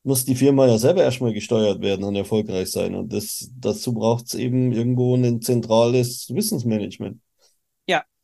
muss 0.03 0.25
die 0.25 0.35
Firma 0.35 0.65
ja 0.67 0.79
selber 0.79 1.03
erstmal 1.03 1.33
gesteuert 1.33 1.81
werden 1.81 2.05
und 2.05 2.15
erfolgreich 2.15 2.71
sein. 2.71 2.95
Und 2.95 3.13
das, 3.13 3.51
dazu 3.59 3.93
braucht 3.93 4.25
es 4.27 4.33
eben 4.33 4.71
irgendwo 4.71 5.15
ein 5.15 5.41
zentrales 5.43 6.33
Wissensmanagement. 6.33 7.19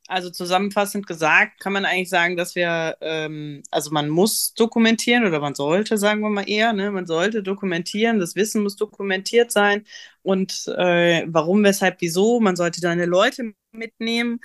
Also 0.07 0.29
zusammenfassend 0.29 1.07
gesagt, 1.07 1.61
kann 1.61 1.71
man 1.73 1.85
eigentlich 1.85 2.09
sagen, 2.09 2.35
dass 2.35 2.55
wir, 2.55 2.97
ähm, 2.99 3.63
also 3.71 3.91
man 3.91 4.09
muss 4.09 4.53
dokumentieren 4.53 5.25
oder 5.25 5.39
man 5.39 5.55
sollte, 5.55 5.97
sagen 5.97 6.19
wir 6.21 6.29
mal 6.29 6.47
eher, 6.47 6.73
ne? 6.73 6.91
man 6.91 7.05
sollte 7.05 7.41
dokumentieren, 7.41 8.19
das 8.19 8.35
Wissen 8.35 8.63
muss 8.63 8.75
dokumentiert 8.75 9.51
sein 9.51 9.85
und 10.21 10.67
äh, 10.77 11.25
warum, 11.27 11.63
weshalb, 11.63 12.01
wieso, 12.01 12.41
man 12.41 12.57
sollte 12.57 12.81
deine 12.81 13.05
Leute 13.05 13.53
mitnehmen 13.71 14.39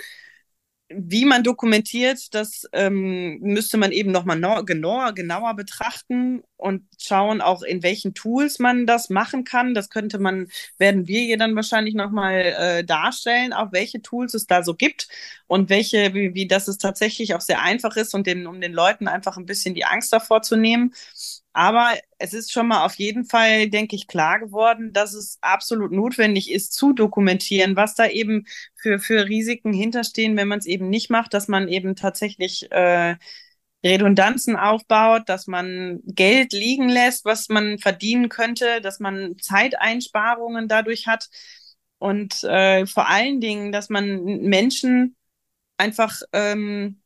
wie 0.91 1.27
man 1.27 1.45
dokumentiert, 1.45 2.35
das 2.35 2.67
ähm, 2.73 3.39
müsste 3.41 3.77
man 3.77 3.93
eben 3.93 4.11
nochmal 4.11 4.39
no 4.39 4.65
genauer, 4.65 5.13
genauer 5.13 5.55
betrachten 5.55 6.43
und 6.57 6.83
schauen 6.99 7.41
auch, 7.41 7.63
in 7.63 7.83
welchen 7.83 8.15
Tools 8.15 8.59
man 8.59 8.87
das 8.87 9.11
machen 9.11 9.45
kann. 9.45 9.75
Das 9.75 9.91
könnte 9.91 10.19
man, 10.19 10.49
werden 10.79 11.07
wir 11.07 11.21
hier 11.21 11.37
dann 11.37 11.55
wahrscheinlich 11.55 11.95
nochmal 11.95 12.55
äh, 12.59 12.85
darstellen, 12.85 13.53
auch 13.53 13.71
welche 13.73 14.01
Tools 14.01 14.35
es 14.35 14.47
da 14.47 14.63
so 14.63 14.75
gibt 14.75 15.09
und 15.47 15.69
welche, 15.69 16.15
wie, 16.15 16.35
wie 16.35 16.49
das 16.49 16.69
es 16.69 16.79
tatsächlich 16.79 17.35
auch 17.35 17.41
sehr 17.43 17.63
einfach 17.63 17.97
ist 17.97 18.15
und 18.15 18.27
den, 18.27 18.47
um 18.47 18.61
den 18.61 18.73
Leuten 18.73 19.09
einfach 19.09 19.37
ein 19.37 19.47
bisschen 19.47 19.75
die 19.75 19.85
Angst 19.85 20.13
davor 20.13 20.43
zu 20.43 20.57
nehmen. 20.57 20.95
Aber 21.59 21.97
es 22.19 22.35
ist 22.35 22.53
schon 22.53 22.69
mal 22.69 22.85
auf 22.85 22.95
jeden 22.95 23.25
Fall, 23.25 23.69
denke 23.69 23.97
ich, 23.97 24.07
klar 24.07 24.39
geworden, 24.39 24.93
dass 24.93 25.13
es 25.13 25.39
absolut 25.41 25.91
notwendig 25.91 26.53
ist, 26.53 26.73
zu 26.73 26.93
dokumentieren, 26.93 27.75
was 27.75 27.97
da 27.97 28.07
eben 28.07 28.47
für, 28.77 29.01
für 29.01 29.27
Risiken 29.27 29.73
hinterstehen, 29.73 30.37
wenn 30.37 30.47
man 30.47 30.61
es 30.61 30.67
eben 30.67 30.89
nicht 30.89 31.11
macht, 31.11 31.35
dass 31.35 31.49
man 31.49 31.67
eben 31.67 31.97
tatsächlich 31.97 32.71
äh, 32.71 33.17
Redundanzen 33.85 34.55
aufbaut, 34.55 35.29
dass 35.29 35.49
man 35.49 35.99
Geld 36.05 36.53
liegen 36.53 36.89
lässt, 36.89 37.25
was 37.25 37.49
man 37.49 37.79
verdienen 37.81 38.29
könnte, 38.29 38.81
dass 38.81 39.01
man 39.01 39.37
Zeiteinsparungen 39.41 40.69
dadurch 40.69 41.09
hat. 41.09 41.29
Und 41.99 42.45
äh, 42.45 42.87
vor 42.87 43.09
allen 43.09 43.41
Dingen, 43.41 43.73
dass 43.73 43.89
man 43.89 44.23
Menschen 44.43 45.17
einfach 45.77 46.23
ähm, 46.33 47.03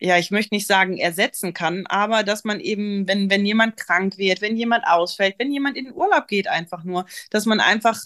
ja, 0.00 0.16
ich 0.18 0.30
möchte 0.30 0.54
nicht 0.54 0.66
sagen 0.66 0.96
ersetzen 0.98 1.54
kann, 1.54 1.86
aber 1.86 2.22
dass 2.22 2.44
man 2.44 2.60
eben, 2.60 3.08
wenn, 3.08 3.30
wenn 3.30 3.44
jemand 3.44 3.76
krank 3.76 4.16
wird, 4.18 4.40
wenn 4.40 4.56
jemand 4.56 4.84
ausfällt, 4.86 5.36
wenn 5.38 5.52
jemand 5.52 5.76
in 5.76 5.86
den 5.86 5.94
Urlaub 5.94 6.28
geht, 6.28 6.48
einfach 6.48 6.84
nur, 6.84 7.06
dass 7.30 7.46
man 7.46 7.60
einfach 7.60 8.00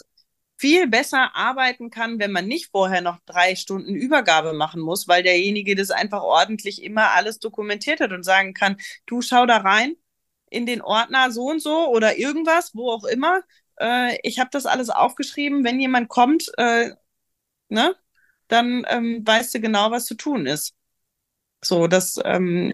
viel 0.58 0.86
besser 0.88 1.34
arbeiten 1.34 1.90
kann, 1.90 2.18
wenn 2.20 2.32
man 2.32 2.46
nicht 2.46 2.70
vorher 2.70 3.00
noch 3.02 3.18
drei 3.26 3.56
Stunden 3.56 3.94
Übergabe 3.94 4.52
machen 4.52 4.80
muss, 4.80 5.08
weil 5.08 5.22
derjenige 5.22 5.74
das 5.74 5.90
einfach 5.90 6.22
ordentlich 6.22 6.82
immer 6.82 7.10
alles 7.10 7.40
dokumentiert 7.40 8.00
hat 8.00 8.12
und 8.12 8.22
sagen 8.22 8.54
kann, 8.54 8.76
du 9.06 9.22
schau 9.22 9.44
da 9.46 9.58
rein 9.58 9.96
in 10.50 10.66
den 10.66 10.82
Ordner 10.82 11.30
so 11.32 11.46
und 11.50 11.60
so 11.60 11.88
oder 11.88 12.16
irgendwas, 12.18 12.74
wo 12.74 12.90
auch 12.90 13.04
immer. 13.04 13.42
Äh, 13.80 14.18
ich 14.22 14.38
habe 14.38 14.50
das 14.52 14.66
alles 14.66 14.90
aufgeschrieben. 14.90 15.64
Wenn 15.64 15.80
jemand 15.80 16.08
kommt, 16.08 16.50
äh, 16.58 16.90
ne, 17.68 17.96
dann 18.48 18.84
ähm, 18.88 19.22
weißt 19.26 19.54
du 19.54 19.60
genau, 19.60 19.90
was 19.90 20.06
zu 20.06 20.14
tun 20.16 20.46
ist. 20.46 20.74
So, 21.64 21.86
das. 21.86 22.18
Ähm, 22.24 22.72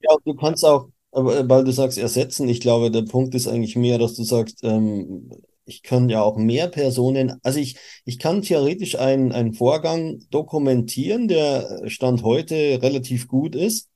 ja, 0.00 0.10
du 0.24 0.34
kannst 0.34 0.64
auch, 0.64 0.88
weil 1.12 1.64
du 1.64 1.72
sagst, 1.72 1.98
ersetzen. 1.98 2.48
Ich 2.48 2.60
glaube, 2.60 2.90
der 2.90 3.02
Punkt 3.02 3.34
ist 3.34 3.48
eigentlich 3.48 3.76
mehr, 3.76 3.98
dass 3.98 4.14
du 4.14 4.24
sagst, 4.24 4.60
ähm, 4.64 5.30
ich 5.64 5.82
kann 5.82 6.08
ja 6.08 6.22
auch 6.22 6.36
mehr 6.38 6.68
Personen, 6.68 7.34
also 7.42 7.60
ich, 7.60 7.76
ich 8.06 8.18
kann 8.18 8.42
theoretisch 8.42 8.96
einen, 8.98 9.32
einen 9.32 9.52
Vorgang 9.54 10.20
dokumentieren, 10.30 11.28
der 11.28 11.82
Stand 11.88 12.22
heute 12.22 12.80
relativ 12.82 13.28
gut 13.28 13.54
ist. 13.54 13.88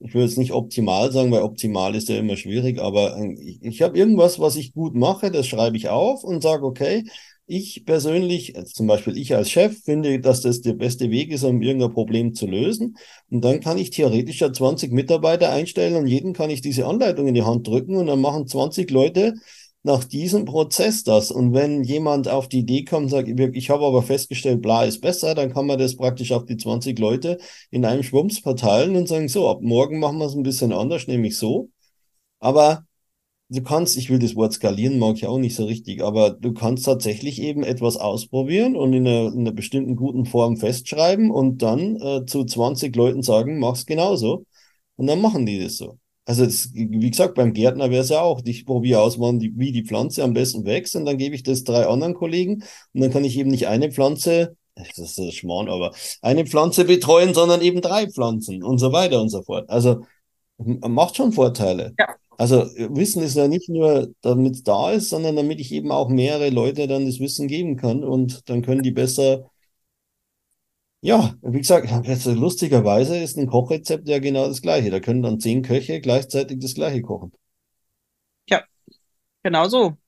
Ich 0.00 0.14
will 0.14 0.22
jetzt 0.22 0.38
nicht 0.38 0.52
optimal 0.52 1.12
sagen, 1.12 1.32
weil 1.32 1.42
optimal 1.42 1.94
ist 1.96 2.08
ja 2.08 2.16
immer 2.18 2.36
schwierig, 2.36 2.80
aber 2.80 3.16
äh, 3.18 3.32
ich, 3.34 3.62
ich 3.62 3.82
habe 3.82 3.98
irgendwas, 3.98 4.38
was 4.40 4.56
ich 4.56 4.72
gut 4.74 4.94
mache, 4.94 5.30
das 5.30 5.46
schreibe 5.48 5.76
ich 5.76 5.88
auf 5.88 6.24
und 6.24 6.42
sage, 6.42 6.64
okay, 6.66 7.04
ich 7.48 7.84
persönlich, 7.86 8.56
also 8.56 8.70
zum 8.72 8.86
Beispiel 8.86 9.16
ich 9.16 9.34
als 9.34 9.50
Chef, 9.50 9.82
finde, 9.82 10.20
dass 10.20 10.42
das 10.42 10.60
der 10.60 10.74
beste 10.74 11.10
Weg 11.10 11.30
ist, 11.32 11.44
um 11.44 11.62
irgendein 11.62 11.92
Problem 11.92 12.34
zu 12.34 12.46
lösen. 12.46 12.96
Und 13.30 13.44
dann 13.44 13.60
kann 13.60 13.78
ich 13.78 13.90
theoretisch 13.90 14.40
ja 14.40 14.52
20 14.52 14.92
Mitarbeiter 14.92 15.50
einstellen 15.50 15.96
und 15.96 16.06
jedem 16.06 16.34
kann 16.34 16.50
ich 16.50 16.60
diese 16.60 16.86
Anleitung 16.86 17.26
in 17.26 17.34
die 17.34 17.42
Hand 17.42 17.66
drücken 17.66 17.96
und 17.96 18.06
dann 18.06 18.20
machen 18.20 18.46
20 18.46 18.90
Leute 18.90 19.34
nach 19.82 20.04
diesem 20.04 20.44
Prozess 20.44 21.04
das. 21.04 21.30
Und 21.30 21.54
wenn 21.54 21.82
jemand 21.84 22.28
auf 22.28 22.48
die 22.48 22.60
Idee 22.60 22.84
kommt 22.84 23.04
und 23.04 23.10
sagt, 23.10 23.28
ich 23.28 23.70
habe 23.70 23.86
aber 23.86 24.02
festgestellt, 24.02 24.60
bla 24.62 24.84
ist 24.84 25.00
besser, 25.00 25.34
dann 25.34 25.52
kann 25.52 25.66
man 25.66 25.78
das 25.78 25.96
praktisch 25.96 26.32
auf 26.32 26.44
die 26.44 26.56
20 26.56 26.98
Leute 26.98 27.38
in 27.70 27.84
einem 27.84 28.02
Schwumms 28.02 28.38
verteilen 28.40 28.96
und 28.96 29.08
sagen, 29.08 29.28
so, 29.28 29.48
ab 29.48 29.60
morgen 29.62 29.98
machen 30.00 30.18
wir 30.18 30.26
es 30.26 30.34
ein 30.34 30.42
bisschen 30.42 30.72
anders, 30.72 31.06
nämlich 31.06 31.38
so. 31.38 31.70
Aber 32.40 32.84
du 33.48 33.62
kannst, 33.62 33.96
ich 33.96 34.10
will 34.10 34.18
das 34.18 34.36
Wort 34.36 34.52
skalieren, 34.52 34.98
mag 34.98 35.16
ich 35.16 35.26
auch 35.26 35.38
nicht 35.38 35.56
so 35.56 35.64
richtig, 35.64 36.02
aber 36.02 36.30
du 36.30 36.52
kannst 36.52 36.84
tatsächlich 36.84 37.40
eben 37.40 37.62
etwas 37.62 37.96
ausprobieren 37.96 38.76
und 38.76 38.92
in 38.92 39.06
einer, 39.06 39.32
in 39.32 39.40
einer 39.40 39.52
bestimmten 39.52 39.96
guten 39.96 40.26
Form 40.26 40.56
festschreiben 40.56 41.30
und 41.30 41.62
dann 41.62 41.96
äh, 41.96 42.26
zu 42.26 42.44
20 42.44 42.94
Leuten 42.94 43.22
sagen, 43.22 43.58
mach's 43.58 43.86
genauso. 43.86 44.44
Und 44.96 45.06
dann 45.06 45.20
machen 45.20 45.46
die 45.46 45.60
das 45.60 45.76
so. 45.76 45.98
Also 46.24 46.44
das, 46.44 46.70
wie 46.74 47.10
gesagt, 47.10 47.34
beim 47.34 47.54
Gärtner 47.54 47.90
wäre 47.90 48.02
es 48.02 48.10
ja 48.10 48.20
auch, 48.20 48.42
ich 48.44 48.66
probiere 48.66 49.00
aus, 49.00 49.18
wann 49.18 49.38
die, 49.38 49.52
wie 49.56 49.72
die 49.72 49.84
Pflanze 49.84 50.22
am 50.22 50.34
besten 50.34 50.66
wächst 50.66 50.94
und 50.94 51.06
dann 51.06 51.16
gebe 51.16 51.34
ich 51.34 51.42
das 51.42 51.64
drei 51.64 51.86
anderen 51.86 52.14
Kollegen 52.14 52.64
und 52.92 53.00
dann 53.00 53.10
kann 53.10 53.24
ich 53.24 53.38
eben 53.38 53.50
nicht 53.50 53.66
eine 53.66 53.90
Pflanze, 53.90 54.54
das 54.74 55.16
ist 55.18 55.34
Schmarrn, 55.34 55.68
aber 55.68 55.92
eine 56.20 56.44
Pflanze 56.44 56.84
betreuen, 56.84 57.32
sondern 57.32 57.62
eben 57.62 57.80
drei 57.80 58.08
Pflanzen 58.10 58.62
und 58.62 58.78
so 58.78 58.92
weiter 58.92 59.22
und 59.22 59.30
so 59.30 59.42
fort. 59.42 59.70
Also 59.70 60.04
macht 60.58 61.16
schon 61.16 61.32
Vorteile. 61.32 61.94
Ja. 61.98 62.14
Also 62.38 62.66
Wissen 62.94 63.20
ist 63.22 63.34
ja 63.36 63.48
nicht 63.48 63.68
nur, 63.68 64.14
damit 64.20 64.54
es 64.54 64.62
da 64.62 64.92
ist, 64.92 65.10
sondern 65.10 65.34
damit 65.34 65.58
ich 65.58 65.72
eben 65.72 65.90
auch 65.90 66.08
mehrere 66.08 66.50
Leute 66.50 66.86
dann 66.86 67.04
das 67.04 67.18
Wissen 67.18 67.48
geben 67.48 67.76
kann 67.76 68.04
und 68.04 68.48
dann 68.48 68.62
können 68.62 68.82
die 68.82 68.92
besser, 68.92 69.50
ja, 71.00 71.34
wie 71.42 71.58
gesagt, 71.58 71.88
lustigerweise 72.26 73.18
ist 73.18 73.36
ein 73.38 73.48
Kochrezept 73.48 74.08
ja 74.08 74.20
genau 74.20 74.46
das 74.46 74.62
gleiche. 74.62 74.90
Da 74.90 75.00
können 75.00 75.22
dann 75.22 75.40
zehn 75.40 75.62
Köche 75.62 76.00
gleichzeitig 76.00 76.60
das 76.60 76.74
gleiche 76.74 77.02
kochen. 77.02 77.32
Ja, 78.48 78.62
genau 79.42 79.68
so. 79.68 79.98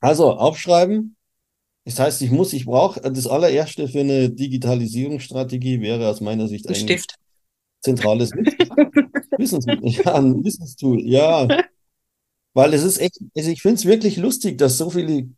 Also 0.00 0.32
aufschreiben. 0.32 1.16
Das 1.84 1.98
heißt, 1.98 2.22
ich 2.22 2.30
muss, 2.30 2.52
ich 2.52 2.66
brauche 2.66 3.00
das 3.00 3.26
allererste 3.26 3.88
für 3.88 4.00
eine 4.00 4.30
Digitalisierungsstrategie 4.30 5.80
wäre 5.80 6.08
aus 6.08 6.20
meiner 6.20 6.46
Sicht 6.46 6.68
ein 6.68 6.76
Stift. 6.76 7.19
Zentrales 7.80 8.32
Wissenstool. 9.36 9.78
Ja, 9.82 10.14
ein 10.14 10.44
Wissenstool. 10.44 11.00
Ja, 11.00 11.48
weil 12.54 12.74
es 12.74 12.82
ist 12.82 12.98
echt, 12.98 13.18
also 13.36 13.50
ich 13.50 13.62
finde 13.62 13.76
es 13.76 13.84
wirklich 13.84 14.16
lustig, 14.16 14.58
dass 14.58 14.78
so 14.78 14.90
viele 14.90 15.28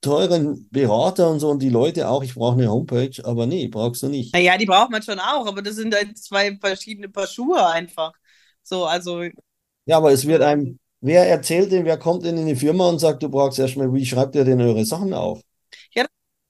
teuren 0.00 0.68
Berater 0.70 1.30
und 1.30 1.40
so 1.40 1.48
und 1.48 1.62
die 1.62 1.70
Leute 1.70 2.08
auch, 2.08 2.22
ich 2.22 2.34
brauche 2.34 2.54
eine 2.54 2.70
Homepage, 2.70 3.24
aber 3.24 3.46
nee, 3.46 3.68
brauchst 3.68 4.02
du 4.02 4.08
nicht. 4.08 4.34
Naja, 4.34 4.58
die 4.58 4.66
braucht 4.66 4.90
man 4.90 5.02
schon 5.02 5.18
auch, 5.18 5.46
aber 5.46 5.62
das 5.62 5.76
sind 5.76 5.94
halt 5.94 6.18
zwei 6.18 6.56
verschiedene 6.56 7.08
Paar 7.08 7.26
Schuhe 7.26 7.64
einfach. 7.66 8.12
So, 8.62 8.84
also. 8.84 9.22
Ja, 9.86 9.96
aber 9.96 10.12
es 10.12 10.26
wird 10.26 10.42
einem, 10.42 10.78
wer 11.00 11.28
erzählt 11.28 11.72
denn, 11.72 11.84
wer 11.84 11.98
kommt 11.98 12.24
denn 12.24 12.36
in 12.36 12.46
die 12.46 12.56
Firma 12.56 12.88
und 12.88 12.98
sagt, 12.98 13.22
du 13.22 13.28
brauchst 13.28 13.58
erstmal, 13.58 13.92
wie 13.94 14.04
schreibt 14.04 14.34
ihr 14.34 14.44
denn 14.44 14.60
eure 14.60 14.84
Sachen 14.84 15.14
auf? 15.14 15.40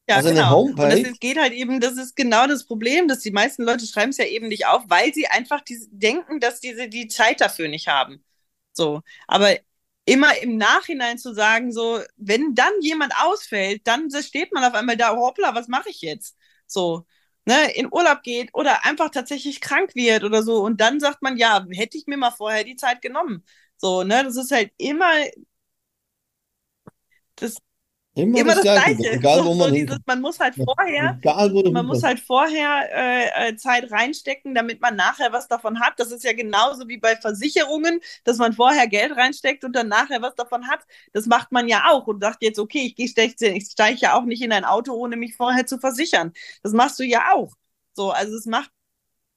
Ja, 0.08 0.16
also 0.16 0.30
genau. 0.30 0.40
eine 0.40 0.50
Homepage. 0.50 0.82
Und 0.82 0.90
das 0.90 1.00
ist, 1.00 1.20
geht 1.20 1.38
halt 1.38 1.52
eben, 1.52 1.80
das 1.80 1.96
ist 1.96 2.16
genau 2.16 2.46
das 2.46 2.66
Problem, 2.66 3.08
dass 3.08 3.20
die 3.20 3.30
meisten 3.30 3.62
Leute 3.62 3.86
schreiben 3.86 4.10
es 4.10 4.18
ja 4.18 4.24
eben 4.26 4.48
nicht 4.48 4.66
auf, 4.66 4.82
weil 4.88 5.14
sie 5.14 5.26
einfach 5.28 5.60
die, 5.60 5.78
denken, 5.90 6.40
dass 6.40 6.60
diese 6.60 6.88
die 6.88 7.08
Zeit 7.08 7.40
dafür 7.40 7.68
nicht 7.68 7.88
haben. 7.88 8.24
So, 8.72 9.02
aber 9.28 9.56
immer 10.04 10.36
im 10.42 10.56
Nachhinein 10.56 11.18
zu 11.18 11.32
sagen, 11.34 11.72
so, 11.72 12.00
wenn 12.16 12.54
dann 12.54 12.72
jemand 12.80 13.12
ausfällt, 13.22 13.82
dann 13.86 14.10
steht 14.10 14.52
man 14.52 14.64
auf 14.64 14.74
einmal 14.74 14.96
da, 14.96 15.14
hoppla, 15.16 15.54
was 15.54 15.68
mache 15.68 15.90
ich 15.90 16.00
jetzt? 16.02 16.36
So, 16.66 17.06
ne, 17.44 17.72
in 17.74 17.92
Urlaub 17.92 18.22
geht 18.22 18.50
oder 18.54 18.84
einfach 18.84 19.10
tatsächlich 19.10 19.60
krank 19.60 19.94
wird 19.94 20.24
oder 20.24 20.42
so. 20.42 20.62
Und 20.62 20.80
dann 20.80 21.00
sagt 21.00 21.22
man, 21.22 21.36
ja, 21.36 21.64
hätte 21.70 21.96
ich 21.98 22.06
mir 22.06 22.16
mal 22.16 22.30
vorher 22.32 22.64
die 22.64 22.76
Zeit 22.76 23.02
genommen. 23.02 23.44
So, 23.76 24.02
ne, 24.04 24.24
das 24.24 24.36
ist 24.36 24.50
halt 24.50 24.72
immer, 24.78 25.10
das, 27.36 27.56
Immer, 28.14 28.40
Immer 28.40 28.54
das, 28.54 28.64
das 28.64 28.84
Gleiche. 28.84 29.12
Egal, 29.12 29.42
wo 29.42 29.54
man, 29.54 29.70
so 29.70 29.74
dieses, 29.74 29.98
man 30.04 30.20
muss 30.20 30.38
halt 30.38 30.54
vorher, 30.54 31.16
Egal, 31.18 31.50
man 31.70 31.86
muss 31.86 32.02
halt 32.02 32.20
vorher 32.20 32.88
äh, 32.92 33.48
äh, 33.48 33.56
Zeit 33.56 33.90
reinstecken, 33.90 34.54
damit 34.54 34.82
man 34.82 34.96
nachher 34.96 35.32
was 35.32 35.48
davon 35.48 35.80
hat. 35.80 35.94
Das 35.96 36.12
ist 36.12 36.22
ja 36.22 36.34
genauso 36.34 36.88
wie 36.88 36.98
bei 36.98 37.16
Versicherungen, 37.16 38.00
dass 38.24 38.36
man 38.36 38.52
vorher 38.52 38.86
Geld 38.86 39.16
reinsteckt 39.16 39.64
und 39.64 39.74
dann 39.74 39.88
nachher 39.88 40.20
was 40.20 40.34
davon 40.34 40.68
hat. 40.68 40.80
Das 41.14 41.24
macht 41.24 41.52
man 41.52 41.68
ja 41.68 41.84
auch 41.90 42.06
und 42.06 42.20
sagt 42.20 42.42
jetzt, 42.42 42.58
okay, 42.58 42.94
ich, 42.94 43.12
steige 43.12 44.00
ja 44.00 44.14
auch 44.14 44.24
nicht 44.24 44.42
in 44.42 44.52
ein 44.52 44.66
Auto, 44.66 44.92
ohne 44.92 45.16
mich 45.16 45.34
vorher 45.34 45.66
zu 45.66 45.78
versichern. 45.78 46.32
Das 46.62 46.72
machst 46.74 46.98
du 46.98 47.04
ja 47.04 47.32
auch. 47.34 47.52
So, 47.94 48.10
also 48.10 48.36
es 48.36 48.44
macht 48.44 48.70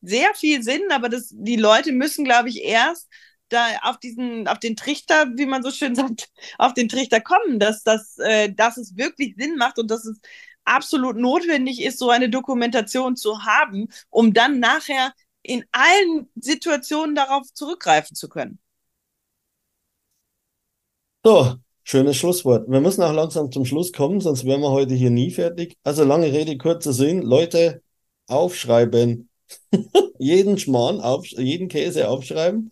sehr 0.02 0.34
viel 0.36 0.64
Sinn, 0.64 0.84
aber 0.92 1.08
das, 1.08 1.30
die 1.32 1.56
Leute 1.56 1.94
müssen, 1.94 2.26
glaube 2.26 2.50
ich, 2.50 2.62
erst 2.64 3.08
da 3.50 3.68
auf 3.84 3.98
diesen, 4.00 4.48
auf 4.48 4.60
den 4.60 4.76
Trichter, 4.76 5.28
wie 5.36 5.46
man 5.46 5.64
so 5.64 5.72
schön 5.72 5.96
sagt, 5.96 6.30
auf 6.58 6.74
den 6.74 6.90
Trichter 6.90 7.22
kommen, 7.22 7.60
dass, 7.60 7.84
dass, 7.84 8.18
äh, 8.20 8.52
dass 8.52 8.78
es 8.78 8.96
wirklich 8.98 9.36
Sinn 9.38 9.58
macht 9.58 9.80
und 9.80 9.90
dass 9.92 10.06
es 10.06 10.20
absolut 10.64 11.16
notwendig 11.16 11.82
ist, 11.82 12.00
so 12.00 12.10
eine 12.10 12.30
Dokumentation 12.30 13.16
zu 13.16 13.44
haben, 13.44 13.88
um 14.10 14.34
dann 14.34 14.60
nachher 14.60 15.14
in 15.44 15.64
allen 15.72 16.28
Situationen 16.36 17.16
darauf 17.16 17.54
zurückgreifen 17.54 18.16
zu 18.16 18.30
können. 18.30 18.60
So, 21.24 21.56
schönes 21.84 22.18
Schlusswort. 22.18 22.70
Wir 22.70 22.82
müssen 22.82 23.04
auch 23.04 23.14
langsam 23.14 23.52
zum 23.52 23.66
Schluss 23.66 23.92
kommen, 23.92 24.22
sonst 24.22 24.46
wären 24.46 24.62
wir 24.62 24.72
heute 24.72 24.96
hier 24.96 25.12
nie 25.12 25.32
fertig. 25.32 25.78
Also 25.84 26.04
lange 26.04 26.32
Rede, 26.32 26.58
kurzer 26.58 26.94
Sinn. 26.94 27.22
Leute, 27.22 27.82
aufschreiben. 28.28 29.30
jeden 30.20 30.58
Schmarrn, 30.58 31.00
auf, 31.00 31.26
jeden 31.28 31.68
Käse 31.68 32.10
aufschreiben. 32.10 32.72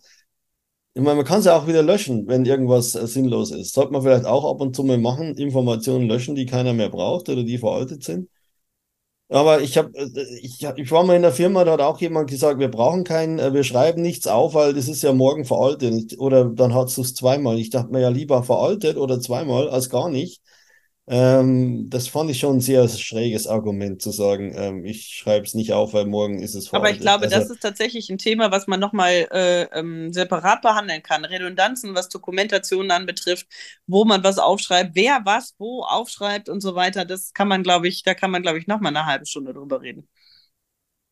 Ich 0.94 1.02
meine, 1.02 1.16
man 1.16 1.24
kann 1.24 1.38
es 1.40 1.44
ja 1.46 1.56
auch 1.56 1.66
wieder 1.66 1.82
löschen, 1.82 2.26
wenn 2.28 2.44
irgendwas 2.44 2.94
äh, 2.94 3.06
sinnlos 3.06 3.50
ist. 3.50 3.74
Sollte 3.74 3.92
man 3.92 4.02
vielleicht 4.02 4.24
auch 4.26 4.44
ab 4.50 4.60
und 4.60 4.74
zu 4.76 4.82
mal 4.84 4.98
machen, 4.98 5.36
Informationen 5.36 6.08
löschen, 6.08 6.34
die 6.36 6.46
keiner 6.46 6.72
mehr 6.72 6.88
braucht 6.88 7.28
oder 7.28 7.42
die 7.44 7.58
veraltet 7.58 8.02
sind. 8.04 8.28
Aber 9.28 9.62
ich 9.62 9.78
habe, 9.78 9.90
äh, 9.98 10.38
ich, 10.40 10.62
ich 10.76 10.90
war 10.90 11.04
mal 11.04 11.16
in 11.16 11.22
der 11.22 11.32
Firma, 11.32 11.64
da 11.64 11.72
hat 11.72 11.80
auch 11.80 12.00
jemand 12.00 12.30
gesagt, 12.30 12.58
wir 12.60 12.70
brauchen 12.70 13.04
keinen, 13.04 13.38
äh, 13.38 13.52
wir 13.54 13.64
schreiben 13.64 14.02
nichts 14.02 14.26
auf, 14.26 14.54
weil 14.54 14.74
das 14.74 14.88
ist 14.88 15.02
ja 15.02 15.12
morgen 15.12 15.44
veraltet. 15.44 16.18
Oder 16.18 16.44
dann 16.46 16.74
hast 16.74 16.96
du 16.98 17.02
es 17.02 17.14
zweimal. 17.14 17.58
Ich 17.58 17.70
dachte 17.70 17.90
mir 17.92 18.00
ja 18.00 18.08
lieber 18.10 18.42
veraltet 18.42 18.96
oder 18.96 19.20
zweimal 19.20 19.68
als 19.70 19.88
gar 19.90 20.08
nicht. 20.10 20.42
Ähm, 21.06 21.90
das 21.90 22.08
fand 22.08 22.30
ich 22.30 22.38
schon 22.38 22.56
ein 22.56 22.60
sehr 22.60 22.88
schräges 22.88 23.46
Argument 23.46 24.00
zu 24.00 24.10
sagen, 24.10 24.54
ähm, 24.56 24.84
ich 24.86 25.08
schreibe 25.08 25.44
es 25.44 25.54
nicht 25.54 25.72
auf, 25.74 25.92
weil 25.92 26.06
morgen 26.06 26.40
ist 26.40 26.54
es 26.54 26.68
vorbei. 26.68 26.86
Aber 26.86 26.94
ich 26.94 27.00
glaube, 27.00 27.24
also, 27.24 27.36
das 27.36 27.50
ist 27.50 27.60
tatsächlich 27.60 28.08
ein 28.08 28.16
Thema, 28.16 28.50
was 28.50 28.66
man 28.66 28.80
nochmal 28.80 29.28
äh, 29.30 29.62
ähm, 29.78 30.12
separat 30.14 30.62
behandeln 30.62 31.02
kann. 31.02 31.26
Redundanzen, 31.26 31.94
was 31.94 32.08
Dokumentationen 32.08 32.90
anbetrifft, 32.90 33.46
wo 33.86 34.06
man 34.06 34.24
was 34.24 34.38
aufschreibt, 34.38 34.92
wer 34.94 35.20
was 35.24 35.54
wo 35.58 35.82
aufschreibt 35.82 36.48
und 36.48 36.62
so 36.62 36.74
weiter. 36.74 37.04
Das 37.04 37.34
kann 37.34 37.48
man, 37.48 37.62
glaube 37.62 37.86
ich, 37.88 38.02
da 38.02 38.14
kann 38.14 38.30
man, 38.30 38.42
glaube 38.42 38.58
ich, 38.58 38.66
nochmal 38.66 38.96
eine 38.96 39.04
halbe 39.06 39.26
Stunde 39.26 39.52
drüber 39.52 39.82
reden. 39.82 40.08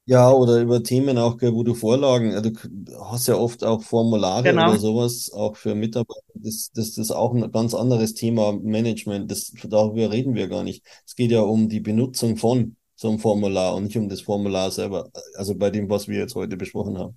Ja, 0.04 0.30
oder 0.32 0.60
über 0.60 0.82
Themen 0.82 1.16
auch, 1.16 1.40
wo 1.40 1.62
du 1.62 1.74
Vorlagen, 1.74 2.42
du 2.42 3.00
hast 3.04 3.28
ja 3.28 3.36
oft 3.36 3.62
auch 3.62 3.82
Formulare 3.82 4.42
genau. 4.42 4.70
oder 4.70 4.78
sowas, 4.78 5.30
auch 5.32 5.56
für 5.56 5.76
Mitarbeiter. 5.76 6.20
Das, 6.34 6.70
das, 6.74 6.94
das 6.94 6.98
ist 6.98 7.10
auch 7.12 7.32
ein 7.32 7.52
ganz 7.52 7.72
anderes 7.72 8.14
Thema, 8.14 8.52
Management. 8.52 9.30
Das, 9.30 9.52
darüber 9.62 10.10
reden 10.10 10.34
wir 10.34 10.48
gar 10.48 10.64
nicht. 10.64 10.84
Es 11.06 11.14
geht 11.14 11.30
ja 11.30 11.42
um 11.42 11.68
die 11.68 11.78
Benutzung 11.78 12.36
von 12.36 12.76
so 12.96 13.10
einem 13.10 13.20
Formular 13.20 13.76
und 13.76 13.84
nicht 13.84 13.96
um 13.96 14.08
das 14.08 14.22
Formular 14.22 14.72
selber. 14.72 15.08
Also 15.36 15.54
bei 15.54 15.70
dem, 15.70 15.88
was 15.88 16.08
wir 16.08 16.18
jetzt 16.18 16.34
heute 16.34 16.56
besprochen 16.56 16.98
haben. 16.98 17.16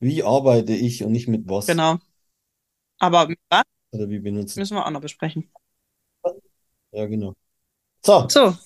Wie 0.00 0.22
arbeite 0.22 0.74
ich 0.74 1.04
und 1.04 1.12
nicht 1.12 1.28
mit 1.28 1.46
was? 1.46 1.66
Genau. 1.66 1.98
Aber 2.98 3.28
mit 3.28 3.38
was? 3.50 3.64
Oder 3.92 4.08
wie 4.08 4.18
benutzen? 4.18 4.60
Müssen 4.60 4.76
wir 4.76 4.86
auch 4.86 4.90
noch 4.90 5.00
besprechen. 5.00 5.50
Ja, 6.92 7.04
genau. 7.06 7.34
So. 8.04 8.26
So. 8.28 8.56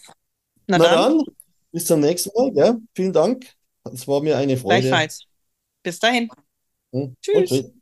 Na, 0.69 0.79
Na 0.79 0.79
dann. 0.79 1.19
dann. 1.19 1.37
Bis 1.73 1.87
zum 1.87 2.01
nächsten 2.01 2.31
Mal. 2.37 2.53
Ja, 2.55 2.79
vielen 2.95 3.13
Dank. 3.13 3.47
Es 3.93 4.07
war 4.07 4.23
mir 4.23 4.37
eine 4.37 4.57
Freude. 4.57 4.81
Gleichfalls. 4.81 5.27
Bis 5.83 5.99
dahin. 5.99 6.29
Hm. 6.93 7.17
Tschüss. 7.21 7.73